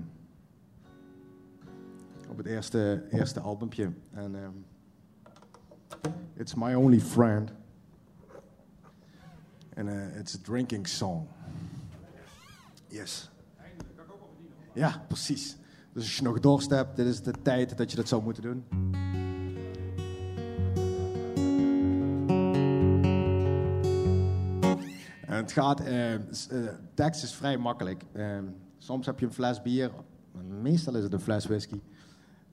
op 2.30 2.36
het 2.36 2.46
eerste, 2.46 3.06
eerste 3.10 3.40
albumpje. 3.40 3.90
En 4.12 4.34
ehm, 4.34 4.52
It's 6.34 6.54
My 6.54 6.74
Only 6.74 7.00
Friend. 7.00 7.52
En 9.74 9.88
eh, 9.88 10.18
it's 10.18 10.34
a 10.34 10.38
drinking 10.42 10.88
song. 10.88 11.26
Yes. 12.88 13.30
Ja, 14.72 15.04
precies. 15.08 15.56
Dus 15.92 16.02
als 16.02 16.16
je 16.16 16.22
nog 16.22 16.40
dorst 16.40 16.70
hebt, 16.70 16.96
dit 16.96 17.06
is 17.06 17.22
de 17.22 17.34
tijd 17.42 17.76
dat 17.76 17.90
je 17.90 17.96
dat 17.96 18.08
zou 18.08 18.22
moeten 18.22 18.42
doen. 18.42 18.64
Het 25.36 25.52
gaat, 25.52 25.80
eh, 25.80 26.14
eh, 26.14 26.20
tekst 26.94 27.22
is 27.22 27.34
vrij 27.34 27.56
makkelijk. 27.56 28.04
Eh, 28.12 28.38
soms 28.78 29.06
heb 29.06 29.18
je 29.18 29.26
een 29.26 29.32
fles 29.32 29.62
bier, 29.62 29.90
meestal 30.62 30.96
is 30.96 31.02
het 31.02 31.12
een 31.12 31.20
fles 31.20 31.46
whisky, 31.46 31.80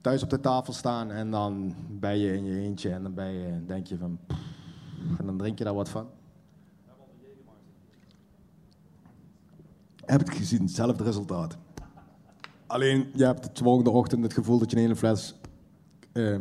thuis 0.00 0.22
op 0.22 0.30
de 0.30 0.40
tafel 0.40 0.72
staan 0.72 1.10
en 1.10 1.30
dan 1.30 1.74
ben 1.90 2.18
je 2.18 2.36
in 2.36 2.44
je 2.44 2.60
eentje 2.60 2.90
en 2.90 3.02
dan 3.02 3.14
ben 3.14 3.32
je, 3.32 3.64
denk 3.66 3.86
je 3.86 3.96
van, 3.96 4.18
pff, 4.26 5.18
en 5.18 5.26
dan 5.26 5.38
drink 5.38 5.58
je 5.58 5.64
daar 5.64 5.74
wat 5.74 5.88
van. 5.88 6.06
Heb 10.04 10.20
het 10.20 10.30
gezien, 10.30 10.60
hetzelfde 10.60 11.04
resultaat. 11.04 11.56
Alleen, 12.66 13.10
je 13.14 13.24
hebt 13.24 13.56
de 13.56 13.64
volgende 13.64 13.90
ochtend 13.90 14.22
het 14.22 14.32
gevoel 14.32 14.58
dat 14.58 14.70
je 14.70 14.76
een 14.76 14.82
hele 14.82 14.96
fles 14.96 15.34
eh, 16.12 16.36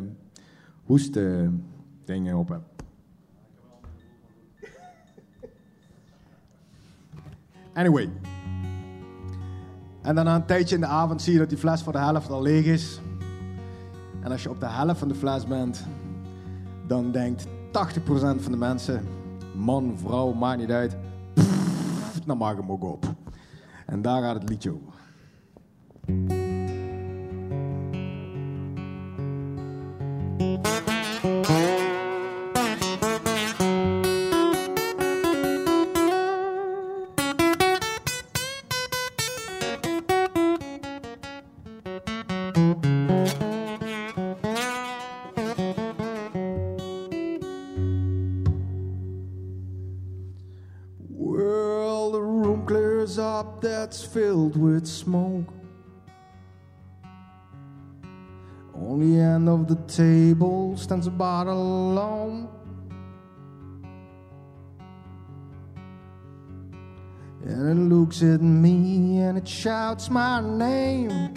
hoest 0.84 1.16
eh, 1.16 1.48
dingen 2.06 2.38
op 2.38 2.50
hebt. 2.50 2.73
Anyway. 7.74 8.10
En 10.02 10.16
dan 10.16 10.26
na 10.26 10.36
een 10.36 10.46
tijdje 10.46 10.76
in 10.76 10.82
de 10.82 10.88
avond 10.88 11.22
zie 11.22 11.34
je 11.34 11.40
dat 11.40 11.50
die 11.50 11.58
fles 11.58 11.82
voor 11.82 11.94
de 11.94 12.00
helft 12.00 12.30
al 12.30 12.42
leeg 12.42 12.66
is. 12.66 13.02
En 14.22 14.32
als 14.32 14.44
je 14.44 14.50
op 14.50 14.60
de 14.60 14.70
helft 14.70 15.00
van 15.00 15.08
de 15.08 15.16
fles 15.16 15.48
bent, 15.48 15.86
dan 16.88 17.12
denkt 17.12 17.48
80% 17.48 17.50
van 18.38 18.52
de 18.52 18.58
mensen, 18.58 19.08
man, 19.56 19.94
vrouw, 19.98 20.34
maakt 20.34 20.60
niet 20.60 20.72
uit, 20.72 20.98
pff, 21.34 22.20
dan 22.26 22.38
maak 22.38 22.58
hem 22.58 22.72
ook 22.72 22.84
op. 22.84 23.06
En 23.86 24.02
daar 24.02 24.22
gaat 24.22 24.36
het 24.36 24.50
liedje 24.50 24.74
over. 24.74 26.43
The 59.74 59.94
table 59.94 60.78
stands 60.78 61.08
a 61.08 61.12
bottle 61.12 61.92
alone. 61.92 62.48
And 67.46 67.70
it 67.70 67.96
looks 67.96 68.22
at 68.22 68.42
me 68.42 69.20
and 69.20 69.38
it 69.38 69.48
shouts 69.48 70.10
my 70.10 70.42
name. 70.42 71.34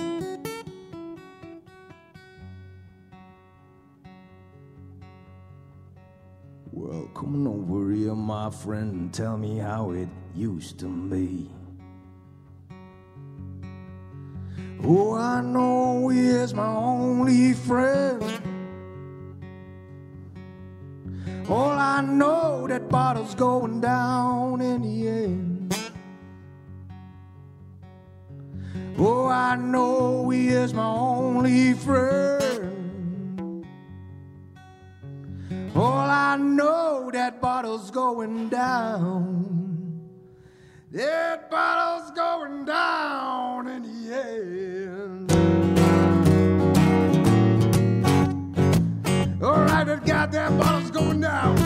Well, 6.73 7.09
come 7.15 7.35
on 7.35 7.47
over 7.47 7.91
here, 7.93 8.15
my 8.15 8.51
friend, 8.51 8.93
and 8.93 9.15
tell 9.15 9.39
me 9.39 9.59
how 9.59 9.93
it 9.93 10.09
used 10.35 10.79
to 10.81 10.87
be. 10.87 11.51
Oh, 14.89 15.15
I 15.17 15.41
know 15.41 16.07
he 16.11 16.21
is 16.21 16.55
my 16.55 16.69
only 16.69 17.55
friend. 17.55 18.23
All 21.49 21.71
I 21.71 22.01
know 22.03 22.69
that 22.69 22.89
bottle's 22.89 23.35
going 23.35 23.81
down 23.81 24.61
in 24.61 24.83
the 24.83 25.09
end. 25.09 25.77
Oh, 28.97 29.27
I 29.27 29.57
know 29.57 30.31
he 30.31 30.51
is 30.51 30.73
my 30.73 30.87
only 30.87 31.73
friend. 31.73 33.67
All 35.75 36.09
I 36.09 36.37
know 36.37 37.11
that 37.13 37.41
bottle's 37.41 37.91
going 37.91 38.51
down. 38.51 39.47
That 40.93 41.51
bottle's 41.51 42.13
going 42.13 42.65
down 42.65 43.67
in 43.69 43.83
the 43.83 44.15
end. 44.15 44.66
Goddamn 50.27 50.59
bottle's 50.59 50.91
going 50.91 51.21
down. 51.21 51.57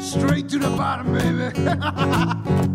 Straight 0.00 0.48
to 0.48 0.58
the 0.58 0.70
bottom, 0.76 1.12
baby. 1.12 2.68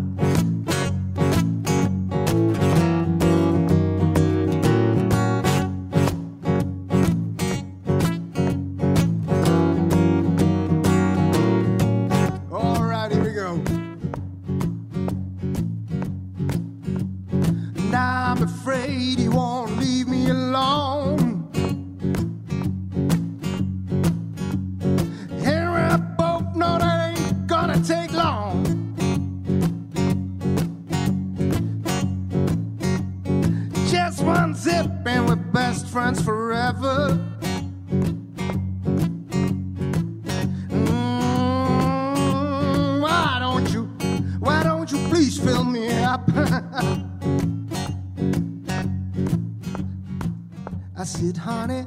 said, 51.18 51.36
honey, 51.36 51.82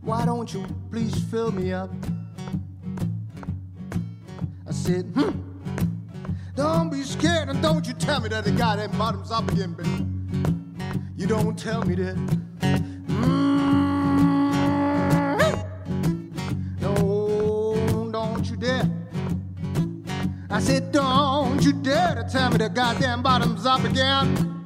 why 0.00 0.24
don't 0.24 0.54
you 0.54 0.64
please 0.92 1.12
fill 1.24 1.50
me 1.50 1.72
up? 1.72 1.90
I 4.64 4.70
said, 4.70 5.06
hmm, 5.06 5.30
don't 6.54 6.88
be 6.88 7.02
scared 7.02 7.48
and 7.48 7.60
don't 7.60 7.84
you 7.84 7.94
tell 7.94 8.20
me 8.20 8.28
that 8.28 8.44
the 8.44 8.52
guy 8.52 8.76
that 8.76 8.96
bottom's 8.96 9.32
up 9.32 9.50
again, 9.50 9.72
baby. 9.72 10.06
You 11.16 11.26
don't 11.26 11.58
tell 11.58 11.82
me 11.84 11.96
that. 11.96 12.14
Mm, 13.08 13.40
No, 16.80 18.08
don't 18.12 18.48
you 18.48 18.56
dare. 18.56 18.88
I 20.48 20.60
said, 20.60 20.92
don't 20.92 21.60
you 21.64 21.72
dare 21.72 22.14
to 22.14 22.22
tell 22.30 22.50
me 22.52 22.58
the 22.58 22.68
goddamn 22.68 23.20
bottom's 23.22 23.66
up 23.66 23.82
again. 23.82 24.57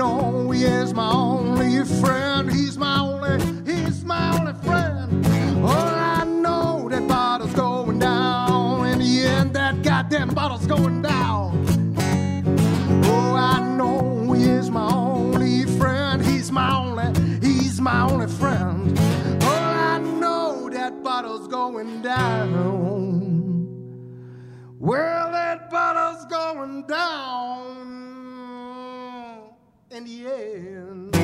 Know 0.00 0.50
he 0.50 0.64
is 0.64 0.94
my 0.94 1.12
only 1.12 1.84
friend. 2.00 2.50
He's 2.50 2.78
my 2.78 3.00
only, 3.00 3.36
he's 3.70 4.02
my 4.02 4.38
only 4.38 4.54
friend. 4.64 5.26
Oh, 5.62 5.68
I 5.68 6.24
know 6.24 6.88
that 6.90 7.06
bottle's 7.06 7.52
going 7.52 7.98
down. 7.98 8.86
In 8.86 8.98
the 8.98 9.26
end, 9.26 9.52
that 9.56 9.82
goddamn 9.82 10.30
bottle's 10.30 10.66
going 10.66 11.02
down. 11.02 11.50
Oh, 13.04 13.34
I 13.34 13.60
know 13.76 14.32
he 14.32 14.44
is 14.44 14.70
my 14.70 14.90
only 14.90 15.66
friend. 15.78 16.24
He's 16.24 16.50
my 16.50 16.70
only, 16.82 17.08
he's 17.46 17.78
my 17.78 18.00
only 18.10 18.26
friend. 18.26 18.98
Oh, 19.42 19.92
I 19.92 19.98
know 19.98 20.70
that 20.70 21.04
bottle's 21.04 21.46
going 21.46 22.00
down. 22.00 22.48
Well, 24.78 25.30
that 25.32 25.70
bottle's 25.70 26.24
going 26.24 26.86
down 26.86 27.79
in 29.90 30.04
the 30.04 30.26
end. 30.26 31.16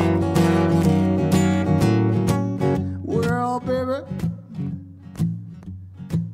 Well, 3.05 3.61
baby, 3.61 4.05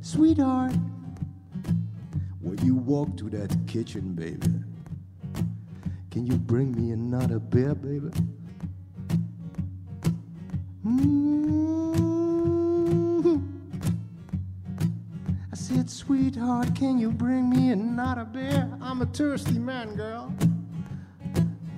sweetheart, 0.01 0.73
when 2.41 2.59
you 2.65 2.75
walk 2.75 3.19
to 3.19 3.29
that 3.31 3.55
kitchen, 3.67 4.15
baby, 4.15 4.65
can 6.11 6.27
you 6.27 6.37
bring 6.37 6.73
me 6.75 6.93
another 6.93 7.39
beer, 7.39 7.75
baby? 7.75 8.09
Mm. 10.87 11.53
I 15.53 15.55
said, 15.55 15.91
sweetheart, 15.91 16.75
can 16.75 16.99
you 16.99 17.11
bring 17.11 17.51
me 17.51 17.73
another 17.73 18.25
beer? 18.25 18.71
I'm 18.81 19.03
a 19.03 19.07
thirsty 19.07 19.59
man, 19.59 19.97
girl. 19.97 20.35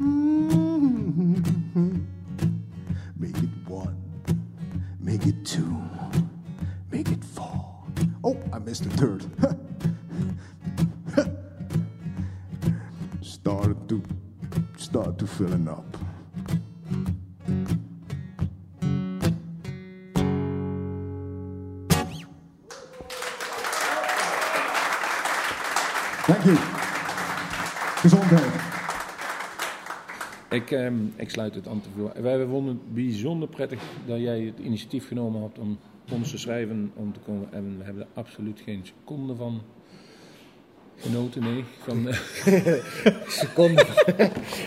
Mm. 0.00 1.44
Make 3.16 3.36
it 3.36 3.48
one, 3.66 3.96
make 5.00 5.26
it 5.26 5.44
two, 5.44 5.80
make 6.90 7.08
it 7.10 7.24
four. 7.24 7.84
Oh, 8.24 8.36
I 8.52 8.58
missed 8.58 8.84
the 8.84 8.90
third. 8.96 9.24
Started 13.22 13.88
to 13.88 14.02
start 14.76 15.18
to 15.18 15.26
filling 15.26 15.68
up. 15.68 15.96
Thank 26.26 26.44
je. 26.44 26.83
Ik, 30.54 30.70
ehm, 30.70 30.94
ik 31.16 31.30
sluit 31.30 31.54
het 31.54 31.68
aan 31.68 31.80
te. 31.80 32.22
Wij 32.22 32.46
vonden 32.46 32.74
het 32.74 32.94
bijzonder 32.94 33.48
prettig 33.48 33.82
dat 34.06 34.20
jij 34.20 34.40
het 34.40 34.58
initiatief 34.58 35.06
genomen 35.06 35.40
had 35.40 35.58
om 35.58 35.78
ons 36.12 36.30
te 36.30 36.38
schrijven, 36.38 36.92
om 36.94 37.12
te 37.12 37.20
komen. 37.20 37.48
En 37.52 37.78
we 37.78 37.84
hebben 37.84 38.02
er 38.02 38.08
absoluut 38.14 38.60
geen 38.64 38.80
seconde 38.84 39.34
van 39.34 39.62
genoten, 40.96 41.42
nee. 41.42 41.64
Van, 41.78 42.08
eh, 42.08 42.16
Seconde, 43.40 43.84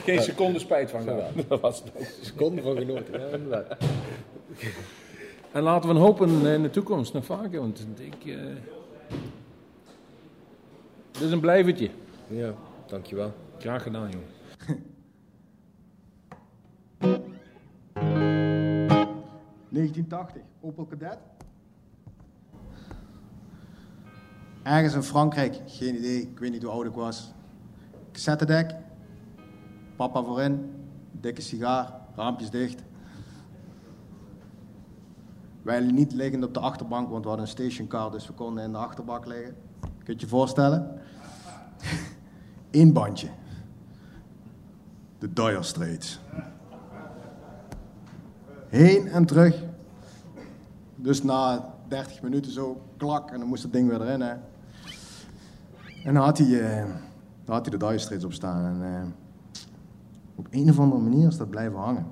geen 0.04 0.22
seconde 0.22 0.60
spijt 0.60 0.92
van 0.92 1.00
gedaan. 1.00 1.34
Dat 1.48 1.62
was 1.62 1.80
het 1.80 1.92
ook. 1.96 2.06
seconde 2.22 2.62
van 2.62 2.78
genoten. 2.78 3.20
Ja, 3.20 3.28
inderdaad. 3.28 3.78
En 5.52 5.62
laten 5.62 5.90
we 5.94 6.00
hopen 6.00 6.46
in 6.46 6.62
de 6.62 6.70
toekomst 6.70 7.14
nog 7.14 7.26
vaker, 7.26 7.60
want 7.60 7.88
ik... 7.98 8.34
eh 8.34 8.38
dit 11.12 11.22
is 11.22 11.32
een 11.32 11.40
blijvertje. 11.40 11.90
Ja, 12.28 12.54
dankjewel. 12.86 13.34
Graag 13.58 13.84
gedaan, 13.84 14.10
jongen. 14.12 14.37
1980, 19.70 20.42
Opel 20.62 20.86
Kadett. 20.86 21.20
Ergens 24.64 24.94
in 24.94 25.04
Frankrijk, 25.04 25.62
geen 25.66 25.96
idee, 25.96 26.22
ik 26.22 26.40
weet 26.40 26.52
niet 26.52 26.64
hoe 26.64 26.72
oud 26.72 26.86
ik 26.86 26.94
was. 26.94 27.34
Cassettedek, 28.12 28.76
papa 29.96 30.24
voorin, 30.24 30.72
dikke 31.12 31.42
sigaar, 31.42 31.94
raampjes 32.16 32.50
dicht. 32.50 32.84
Wij 35.62 35.80
niet 35.80 36.14
liggend 36.14 36.44
op 36.44 36.54
de 36.54 36.60
achterbank, 36.60 37.10
want 37.10 37.24
we 37.24 37.28
hadden 37.28 37.46
een 37.46 37.52
stationcar, 37.52 38.12
dus 38.12 38.28
we 38.28 38.34
konden 38.34 38.64
in 38.64 38.72
de 38.72 38.78
achterbak 38.78 39.26
liggen. 39.26 39.56
Kun 39.80 40.14
je 40.14 40.20
je 40.20 40.28
voorstellen? 40.28 41.02
Eén 42.72 42.94
bandje. 42.94 43.30
De 45.20 45.34
Dire 45.34 45.64
Straits. 45.64 46.20
Heen 48.70 49.08
en 49.08 49.26
terug. 49.26 49.64
Dus 50.96 51.24
na 51.24 51.74
30 51.88 52.22
minuten 52.22 52.52
zo, 52.52 52.82
klak, 52.98 53.32
en 53.32 53.40
dan 53.40 53.48
moest 53.48 53.64
het 53.64 53.74
ding 53.74 53.90
weer 53.90 54.02
erin. 54.02 54.22
Hè. 54.22 54.34
En 56.04 56.14
dan 56.14 56.24
had 56.24 56.38
hij, 56.38 56.62
eh, 56.62 56.86
dan 57.46 57.56
had 57.56 57.66
hij 57.66 57.78
de 57.78 57.86
Dire 57.86 57.98
Straits 57.98 58.24
op 58.24 58.34
staan. 58.34 58.66
En 58.66 58.96
eh, 58.96 59.04
op 60.36 60.48
een 60.50 60.70
of 60.70 60.80
andere 60.80 61.02
manier 61.02 61.28
is 61.28 61.38
dat 61.38 61.50
blijven 61.50 61.80
hangen. 61.80 62.06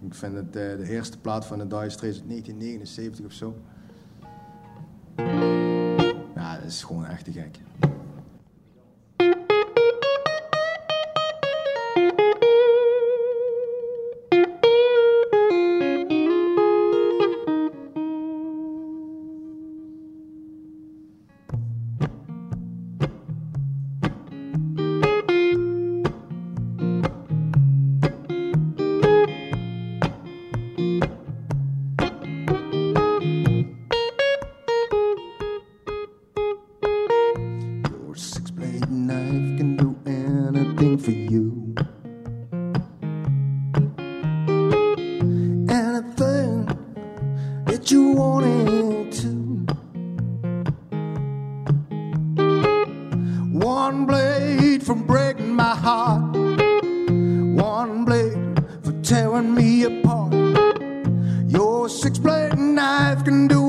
Ik 0.00 0.14
vind 0.14 0.34
het 0.34 0.56
eh, 0.56 0.76
de 0.76 0.88
eerste 0.88 1.18
plaat 1.18 1.46
van 1.46 1.58
de 1.58 1.66
Dire 1.66 1.90
Straits 1.90 2.18
uit 2.18 2.28
1979 2.28 3.26
of 3.26 3.32
zo. 3.32 3.54
Ja, 6.34 6.54
dat 6.56 6.64
is 6.66 6.82
gewoon 6.82 7.06
echt 7.06 7.24
te 7.24 7.32
gek. 7.32 7.58
One 53.86 54.06
blade 54.06 54.82
from 54.82 55.02
breaking 55.02 55.54
my 55.54 55.74
heart, 55.76 56.34
one 56.34 58.06
blade 58.06 58.64
for 58.82 58.92
tearing 59.02 59.54
me 59.54 59.82
apart. 59.82 60.32
Your 61.46 61.90
six 61.90 62.18
blade 62.18 62.58
knife 62.58 63.24
can 63.24 63.46
do 63.46 63.63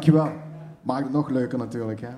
Dankjewel. 0.00 0.32
Maakt 0.82 1.02
het 1.02 1.12
nog 1.12 1.28
leuker 1.28 1.58
natuurlijk, 1.58 2.00
hè? 2.00 2.08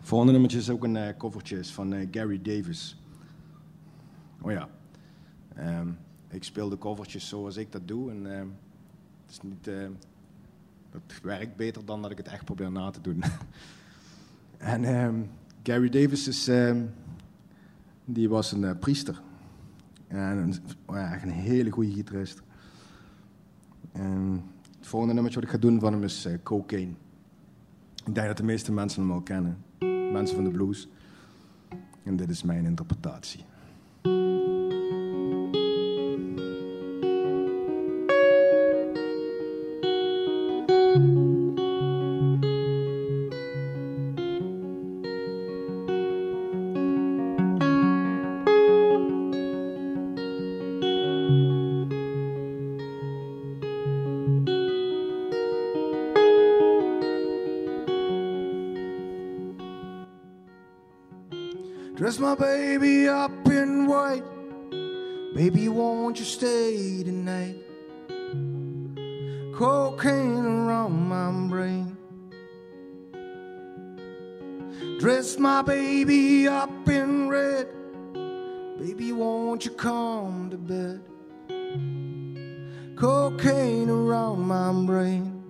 Volgende 0.00 0.32
nummertje 0.32 0.58
is 0.58 0.70
ook 0.70 0.84
een 0.84 0.96
uh, 0.96 1.08
covertje 1.18 1.58
is 1.58 1.72
van 1.72 1.92
uh, 1.92 2.08
Gary 2.10 2.42
Davis. 2.42 3.02
Oh 4.40 4.50
ja. 4.50 4.68
Ehm, 5.54 5.88
ik 6.28 6.44
speel 6.44 6.68
de 6.68 6.78
covertjes 6.78 7.28
zoals 7.28 7.56
ik 7.56 7.72
dat 7.72 7.88
doe. 7.88 8.10
En 8.10 8.36
ehm, 8.36 8.48
het 9.22 9.30
is 9.30 9.40
niet, 9.42 9.68
uh, 9.68 9.88
dat 10.92 11.20
werkt 11.22 11.56
beter 11.56 11.84
dan 11.84 12.02
dat 12.02 12.10
ik 12.10 12.16
het 12.16 12.28
echt 12.28 12.44
probeer 12.44 12.72
na 12.72 12.90
te 12.90 13.00
doen. 13.00 13.22
en 14.58 14.84
um, 14.84 15.30
Gary 15.62 15.88
Davis 15.88 16.28
is, 16.28 16.50
die 18.04 18.28
was 18.28 18.52
een 18.52 18.78
priester. 18.78 19.20
En 20.08 20.18
een, 20.18 20.54
oh 20.86 21.12
een 21.22 21.30
hele 21.30 21.70
goede 21.70 21.92
gitarist. 21.92 22.42
En 23.92 24.44
het 24.78 24.86
volgende 24.86 25.14
nummertje 25.14 25.40
wat 25.40 25.48
ik 25.48 25.54
ga 25.54 25.60
doen 25.60 25.80
van 25.80 25.92
hem 25.92 26.02
is 26.02 26.28
Cocaine. 26.42 26.92
Ik 28.04 28.14
denk 28.14 28.26
dat 28.26 28.36
de 28.36 28.42
meeste 28.42 28.72
mensen 28.72 29.00
hem 29.00 29.10
wel 29.10 29.22
kennen 29.22 29.58
mensen 30.12 30.36
van 30.36 30.44
de 30.44 30.50
blues. 30.50 30.88
En 32.02 32.16
dit 32.16 32.30
is 32.30 32.42
mijn 32.42 32.64
interpretatie. 32.64 33.44
Dress 62.02 62.18
my 62.18 62.34
baby 62.34 63.06
up 63.06 63.46
in 63.46 63.86
white. 63.86 64.24
Baby, 65.36 65.68
won't 65.68 66.18
you 66.18 66.24
stay 66.24 67.04
tonight? 67.04 67.62
Cocaine 69.54 70.44
around 70.44 71.08
my 71.08 71.30
brain. 71.48 71.96
Dress 74.98 75.38
my 75.38 75.62
baby 75.62 76.48
up 76.48 76.88
in 76.88 77.28
red. 77.28 77.68
Baby, 78.80 79.12
won't 79.12 79.64
you 79.64 79.70
come 79.70 80.50
to 80.50 80.58
bed? 80.58 81.04
Cocaine 82.96 83.88
around 83.88 84.40
my 84.40 84.72
brain. 84.86 85.40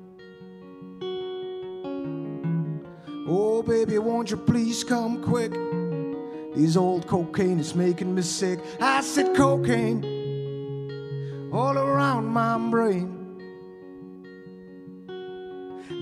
Oh, 3.27 3.63
baby, 3.63 3.97
won't 3.97 4.31
you 4.31 4.37
please 4.37 4.85
come 4.85 5.23
quick? 5.23 5.55
These 6.55 6.77
old 6.77 7.07
cocaine 7.07 7.59
is 7.59 7.75
making 7.75 8.15
me 8.15 8.23
sick. 8.23 8.61
I 8.81 9.01
said 9.01 9.35
cocaine 9.35 10.05
all 11.51 11.79
around 11.79 12.27
my 12.27 12.59
brain. 12.71 13.19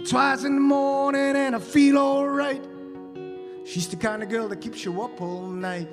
Twice 0.08 0.44
in 0.44 0.54
the 0.54 0.60
morning 0.60 1.36
and 1.36 1.54
I 1.54 1.58
feel 1.60 1.98
alright. 1.98 2.64
She's 3.64 3.86
the 3.86 3.96
kind 3.96 4.22
of 4.22 4.28
girl 4.28 4.48
that 4.48 4.60
keeps 4.60 4.84
you 4.84 5.00
up 5.02 5.20
all 5.20 5.46
night. 5.46 5.88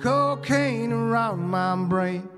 Cocaine 0.00 0.92
around 0.92 1.40
my 1.40 1.74
brain. 1.86 2.28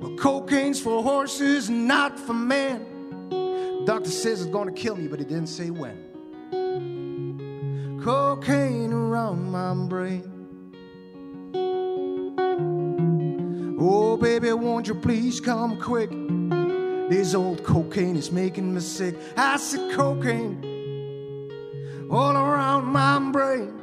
Well, 0.00 0.16
cocaine's 0.16 0.80
for 0.80 1.02
horses, 1.02 1.70
not 1.70 2.18
for 2.18 2.32
men. 2.32 3.84
Doctor 3.84 4.10
says 4.10 4.42
it's 4.42 4.50
gonna 4.50 4.72
kill 4.72 4.96
me, 4.96 5.06
but 5.06 5.20
he 5.20 5.24
didn't 5.24 5.48
say 5.48 5.70
when 5.70 6.07
cocaine 8.08 8.90
around 8.90 9.52
my 9.52 9.74
brain. 9.86 10.22
Oh, 13.78 14.16
baby, 14.16 14.50
won't 14.54 14.88
you 14.88 14.94
please 14.94 15.40
come 15.40 15.78
quick? 15.78 16.08
This 17.10 17.34
old 17.34 17.62
cocaine 17.64 18.16
is 18.16 18.32
making 18.32 18.72
me 18.72 18.80
sick. 18.80 19.14
Said 19.58 19.92
cocaine 19.92 20.56
all 22.10 22.34
around 22.34 22.86
my 22.86 23.18
brain. 23.30 23.74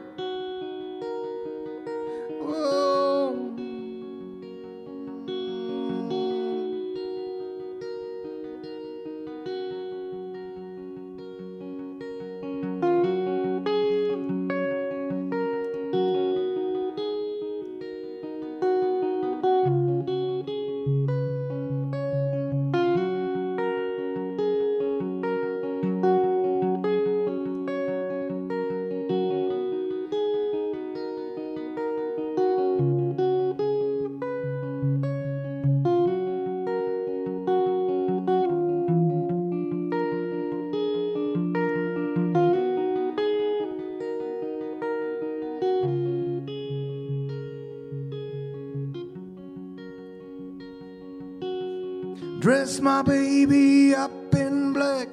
Dress 52.76 52.84
my 52.84 53.01
baby 53.03 53.95
up 53.95 54.36
in 54.36 54.73
black, 54.73 55.07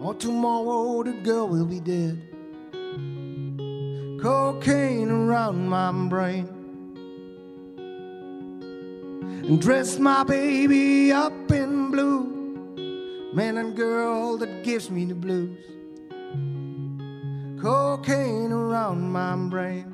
or 0.00 0.12
tomorrow 0.14 1.04
the 1.04 1.12
girl 1.12 1.46
will 1.46 1.64
be 1.64 1.78
dead. 1.78 2.20
Cocaine 4.20 5.08
around 5.08 5.68
my 5.68 5.92
brain. 6.08 6.48
And 9.46 9.62
dress 9.62 10.00
my 10.00 10.24
baby 10.24 11.12
up 11.12 11.52
in 11.52 11.92
blue, 11.92 13.30
man 13.32 13.58
and 13.58 13.76
girl 13.76 14.36
that 14.38 14.64
gives 14.64 14.90
me 14.90 15.04
the 15.04 15.14
blues. 15.14 15.56
Cocaine 17.62 18.50
around 18.50 19.12
my 19.12 19.36
brain. 19.48 19.84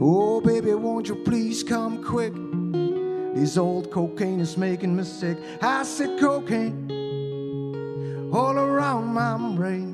Oh, 0.00 0.40
baby, 0.40 0.72
won't 0.72 1.06
you 1.08 1.16
please 1.16 1.62
come 1.62 2.02
quick? 2.02 2.32
This 3.40 3.56
old 3.56 3.90
cocaine 3.90 4.38
is 4.38 4.58
making 4.58 4.94
me 4.94 5.02
sick. 5.02 5.38
I 5.62 5.82
said 5.82 6.20
cocaine 6.20 6.90
all 8.30 8.58
around 8.58 9.14
my 9.14 9.38
brain. 9.56 9.89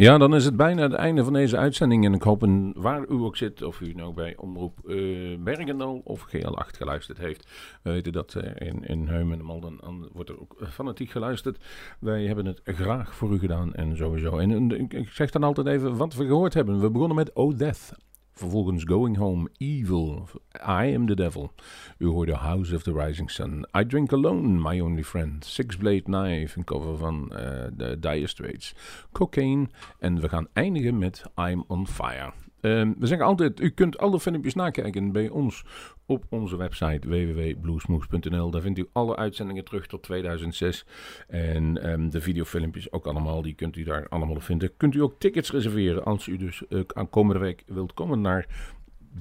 Ja, 0.00 0.18
dan 0.18 0.34
is 0.34 0.44
het 0.44 0.56
bijna 0.56 0.82
het 0.82 0.92
einde 0.92 1.24
van 1.24 1.32
deze 1.32 1.56
uitzending. 1.56 2.04
En 2.04 2.14
ik 2.14 2.22
hoop 2.22 2.42
een, 2.42 2.72
waar 2.76 3.08
u 3.08 3.14
ook 3.14 3.36
zit, 3.36 3.62
of 3.62 3.80
u 3.80 3.92
nou 3.92 4.14
bij 4.14 4.36
Omroep 4.36 4.78
uh, 4.84 5.38
Bergendal 5.38 6.00
of 6.04 6.26
GL8 6.26 6.76
geluisterd 6.76 7.18
heeft. 7.18 7.48
We 7.82 7.90
weten 7.90 8.12
dat 8.12 8.34
er 8.34 8.62
in, 8.62 8.84
in 8.84 9.08
en 9.08 9.44
Malden 9.44 9.80
wordt 10.12 10.30
er 10.30 10.40
ook 10.40 10.56
fanatiek 10.70 11.10
geluisterd. 11.10 11.64
Wij 12.00 12.26
hebben 12.26 12.46
het 12.46 12.60
graag 12.64 13.14
voor 13.14 13.32
u 13.32 13.38
gedaan 13.38 13.74
en 13.74 13.96
sowieso. 13.96 14.38
En, 14.38 14.70
ik 14.90 15.08
zeg 15.08 15.30
dan 15.30 15.42
altijd 15.42 15.66
even 15.66 15.96
wat 15.96 16.14
we 16.14 16.26
gehoord 16.26 16.54
hebben. 16.54 16.80
We 16.80 16.90
begonnen 16.90 17.16
met 17.16 17.32
Oh 17.32 17.56
Death 17.56 17.92
Vervolgens 18.38 18.84
Going 18.84 19.16
Home, 19.16 19.48
Evil, 19.58 20.28
I 20.54 20.94
Am 20.94 21.06
the 21.06 21.14
Devil. 21.14 21.50
U 21.98 22.12
hoorde 22.12 22.36
House 22.36 22.72
of 22.72 22.82
the 22.82 22.92
Rising 22.92 23.30
Sun. 23.30 23.66
I 23.74 23.84
Drink 23.84 24.12
Alone, 24.12 24.60
My 24.60 24.80
Only 24.80 25.02
Friend. 25.02 25.44
Six 25.44 25.76
Blade 25.76 26.02
Knife, 26.02 26.58
een 26.58 26.64
cover 26.64 26.96
van 26.96 27.32
uh, 27.32 27.38
de 27.72 27.98
Dire 27.98 28.26
Straits. 28.26 28.74
Cocaine. 29.12 29.66
En 29.98 30.20
we 30.20 30.28
gaan 30.28 30.48
eindigen 30.52 30.98
met 30.98 31.22
I'm 31.36 31.64
on 31.66 31.86
Fire. 31.86 32.32
Um, 32.60 32.94
we 32.98 33.06
zeggen 33.06 33.26
altijd, 33.26 33.60
u 33.60 33.70
kunt 33.70 33.98
alle 33.98 34.20
filmpjes 34.20 34.54
nakijken 34.54 35.12
bij 35.12 35.28
ons 35.28 35.64
op 36.06 36.24
onze 36.28 36.56
website 36.56 37.08
www.bluesmoes.nl. 37.08 38.50
Daar 38.50 38.60
vindt 38.60 38.78
u 38.78 38.88
alle 38.92 39.16
uitzendingen 39.16 39.64
terug 39.64 39.86
tot 39.86 40.02
2006. 40.02 40.84
En 41.28 41.90
um, 41.90 42.10
de 42.10 42.20
videofilmpjes 42.20 42.92
ook 42.92 43.06
allemaal, 43.06 43.42
die 43.42 43.54
kunt 43.54 43.76
u 43.76 43.82
daar 43.82 44.08
allemaal 44.08 44.40
vinden. 44.40 44.76
Kunt 44.76 44.94
u 44.94 45.02
ook 45.02 45.14
tickets 45.18 45.50
reserveren 45.50 46.04
als 46.04 46.26
u 46.26 46.36
dus 46.36 46.62
uh, 46.68 46.80
komende 47.10 47.40
week 47.40 47.62
wilt 47.66 47.94
komen 47.94 48.20
naar 48.20 48.46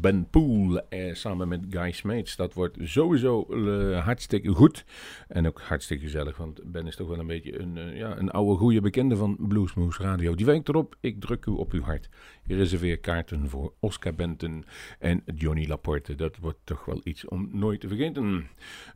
ben 0.02 0.28
Poel 0.30 0.80
eh, 0.90 1.14
samen 1.14 1.48
met 1.48 1.66
Guy 1.70 1.92
Smeets. 1.92 2.36
Dat 2.36 2.54
wordt 2.54 2.78
sowieso 2.82 3.46
uh, 3.50 4.04
hartstikke 4.04 4.50
goed. 4.50 4.86
En 5.28 5.48
ook 5.48 5.62
hartstikke 5.62 6.04
gezellig, 6.04 6.38
want 6.38 6.72
Ben 6.72 6.88
is 6.88 6.96
toch 6.96 7.08
wel 7.08 7.20
een 7.20 7.28
beetje 7.28 7.60
een, 7.60 7.96
ja, 7.96 8.18
een 8.18 8.32
oude 8.32 8.58
goede 8.58 8.82
bekende 8.82 9.16
van 9.16 9.38
Bluesmoose 9.40 10.04
Radio. 10.04 10.36
Die 10.36 10.46
werkt 10.46 10.70
erop, 10.70 10.96
ik 11.00 11.22
druk 11.22 11.46
u 11.46 11.52
op 11.52 11.72
uw 11.72 11.82
hart. 11.82 12.10
Je 12.48 12.56
reserveer 12.56 12.98
kaarten 12.98 13.50
voor 13.50 13.74
Oscar 13.80 14.16
Benton 14.16 14.66
en 15.00 15.24
Johnny 15.36 15.68
Laporte. 15.68 16.16
Dat 16.16 16.38
wordt 16.38 16.60
toch 16.64 16.86
wel 16.86 17.02
iets 17.04 17.26
om 17.26 17.50
nooit 17.52 17.80
te 17.80 17.88
vergeten. 17.88 18.48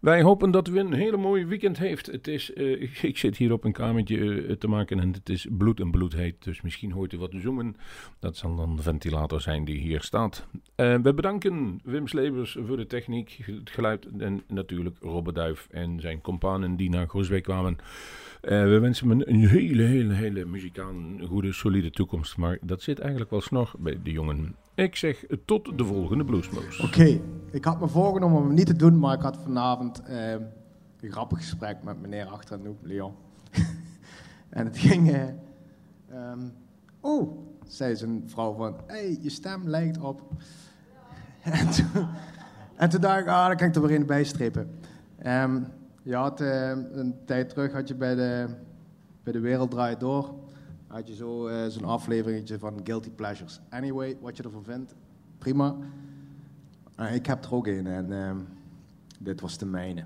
Wij 0.02 0.22
hopen 0.22 0.52
dat 0.52 0.68
u 0.68 0.80
een 0.80 0.94
hele 0.94 1.18
mooie 1.18 1.46
weekend 1.46 1.78
heeft. 1.78 2.06
Het 2.06 2.28
is, 2.28 2.52
uh, 2.56 2.82
ik, 3.12 3.18
zit 3.18 3.38
hier 3.38 3.52
op 3.52 3.64
een 3.64 3.72
kamertje 3.72 4.58
te 4.58 4.68
maken 4.68 5.00
en 5.00 5.14
het 5.14 5.30
is 5.30 5.48
bloed 5.50 5.80
en 5.80 5.92
bloed 5.92 6.14
heet. 6.14 6.44
Dus 6.44 6.62
misschien 6.62 6.92
hoort 6.92 7.14
u 7.14 7.18
wat 7.18 7.32
zoomen. 7.34 7.76
Dat 8.20 8.38
zal 8.38 8.56
dan 8.56 8.76
de 8.76 8.82
ventilator 8.82 9.42
zijn 9.42 9.66
die 9.66 9.78
hier 9.78 10.02
staat. 10.02 10.48
Uh, 10.54 10.96
we 10.96 11.14
bedanken 11.14 11.82
Wim 11.84 12.08
Slebers 12.08 12.58
voor 12.60 12.78
de 12.78 12.88
techniek, 12.88 13.40
het 13.46 13.70
geluid 13.70 14.08
en 14.18 14.44
natuurlijk 14.48 14.98
Robert 15.00 15.36
Duif 15.36 15.68
en 15.72 16.00
zijn 16.00 16.22
companen 16.22 16.76
die 16.76 16.90
naar 16.90 17.08
Groesbeek 17.08 17.44
kwamen. 17.44 17.78
Uh, 18.42 18.64
we 18.64 18.80
wensen 18.80 19.10
hem 19.10 19.22
een 19.22 19.48
hele, 19.48 19.84
hele, 19.84 20.14
hele 20.14 20.46
muzikaal 20.46 20.94
goede, 21.28 21.54
solide 21.54 21.92
toekomst. 21.92 22.38
Maar 22.38 22.58
dat 22.62 22.82
zit 22.82 23.00
eigenlijk 23.00 23.32
wel 23.32 23.42
snor 23.42 23.74
bij 23.80 24.00
de 24.04 24.12
jongen. 24.12 24.56
Ik 24.76 24.96
zeg 24.96 25.26
tot 25.46 25.78
de 25.78 25.86
volgende 25.86 26.24
Bluesmoes. 26.24 26.80
Oké, 26.80 27.20
ik 27.52 27.66
had 27.66 27.80
me 27.80 27.88
voorgenomen 27.88 28.38
om 28.38 28.46
hem 28.46 28.54
niet 28.54 28.66
te 28.66 28.76
doen, 28.76 29.00
maar 29.00 29.16
ik 29.16 29.22
had 29.22 29.38
vanavond 29.44 30.02
uh, 30.10 30.32
een 30.32 31.12
grappig 31.12 31.38
gesprek 31.38 31.84
met 31.84 32.02
meneer 32.02 32.26
achter 32.26 32.60
Leon. 32.82 33.14
en 34.50 34.66
het 34.66 34.78
ging... 34.78 35.12
Uh, 36.10 36.34
oh, 37.00 37.38
zei 37.68 37.96
zijn 37.96 38.24
vrouw 38.26 38.54
van... 38.54 38.76
Hey, 38.88 39.18
je 39.22 39.30
stem 39.30 39.70
lijkt 39.70 39.98
op... 39.98 40.22
en, 41.44 41.70
toen, 41.70 42.08
en 42.76 42.90
dacht 42.90 43.20
ik, 43.20 43.28
ah, 43.28 43.48
dan 43.48 43.56
kan 43.56 43.68
ik 43.68 43.76
er 43.76 43.82
weer 43.82 43.92
in 43.92 44.06
bijstrepen. 44.06 44.70
Um, 45.26 45.68
je 46.02 46.16
had 46.16 46.42
uh, 46.42 46.70
een 46.70 47.16
tijd 47.26 47.50
terug 47.50 47.72
had 47.72 47.88
je 47.88 47.96
bij 47.96 48.16
de, 48.16 48.48
bij 49.24 49.34
de 49.34 49.40
Wereld 49.40 49.72
Draait 49.72 50.00
Door, 50.00 50.34
had 50.88 51.08
je 51.08 51.16
zo, 51.16 51.48
uh, 51.48 51.68
zo'n 51.68 51.86
afleveringetje 51.86 52.60
van 52.60 52.80
Guilty 52.84 53.10
Pleasures. 53.10 53.60
Anyway, 53.70 54.18
wat 54.22 54.38
je 54.38 54.44
ervan 54.44 54.64
vindt, 54.64 54.96
prima. 55.38 55.76
Uh, 57.00 57.16
ik 57.16 57.26
heb 57.26 57.46
er 57.46 57.54
ook 57.54 57.68
een 57.68 57.88
en 57.88 58.12
uh, 58.12 58.32
dit 59.20 59.42
was 59.42 59.58
de 59.58 59.66
mijne. 59.66 60.04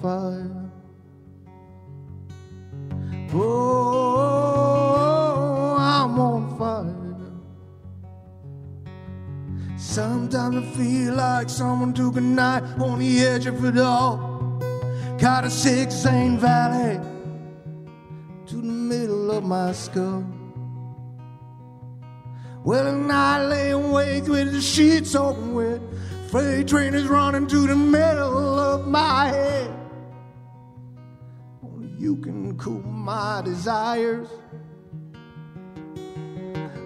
Fire. 0.00 0.50
Oh, 3.32 4.96
I'm 5.78 6.18
on 6.18 6.58
fire. 6.58 6.96
Sometimes 9.76 10.56
I 10.56 10.62
feel 10.76 11.14
like 11.14 11.48
someone 11.48 11.92
took 11.92 12.16
a 12.16 12.20
knife 12.20 12.80
on 12.80 12.98
the 12.98 13.20
edge 13.20 13.46
of 13.46 13.64
it 13.64 13.78
all. 13.78 14.58
Got 15.18 15.44
a 15.44 15.50
six 15.50 15.94
Zane 15.94 16.38
Valley 16.38 16.98
to 18.46 18.56
the 18.56 18.62
middle 18.62 19.30
of 19.30 19.44
my 19.44 19.72
skull. 19.72 20.24
Well, 22.64 22.86
and 22.86 23.10
I 23.10 23.46
lay 23.46 23.70
awake 23.70 24.26
with 24.26 24.52
the 24.52 24.60
sheets 24.60 25.14
open 25.14 25.54
wet. 25.54 25.80
Freight 26.30 26.68
train 26.68 26.94
is 26.94 27.06
running 27.06 27.46
to 27.48 27.66
the 27.66 27.74
middle 27.74 28.58
of 28.58 28.86
my 28.86 29.28
head. 29.28 29.79
You 32.00 32.16
can 32.16 32.56
cool 32.56 32.80
my 32.80 33.42
desires. 33.44 34.26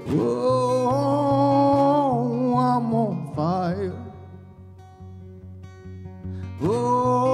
Oh, 0.08 0.96
I'm 2.58 2.92
on 2.92 3.32
fire. 3.36 3.94
Oh, 6.60 7.33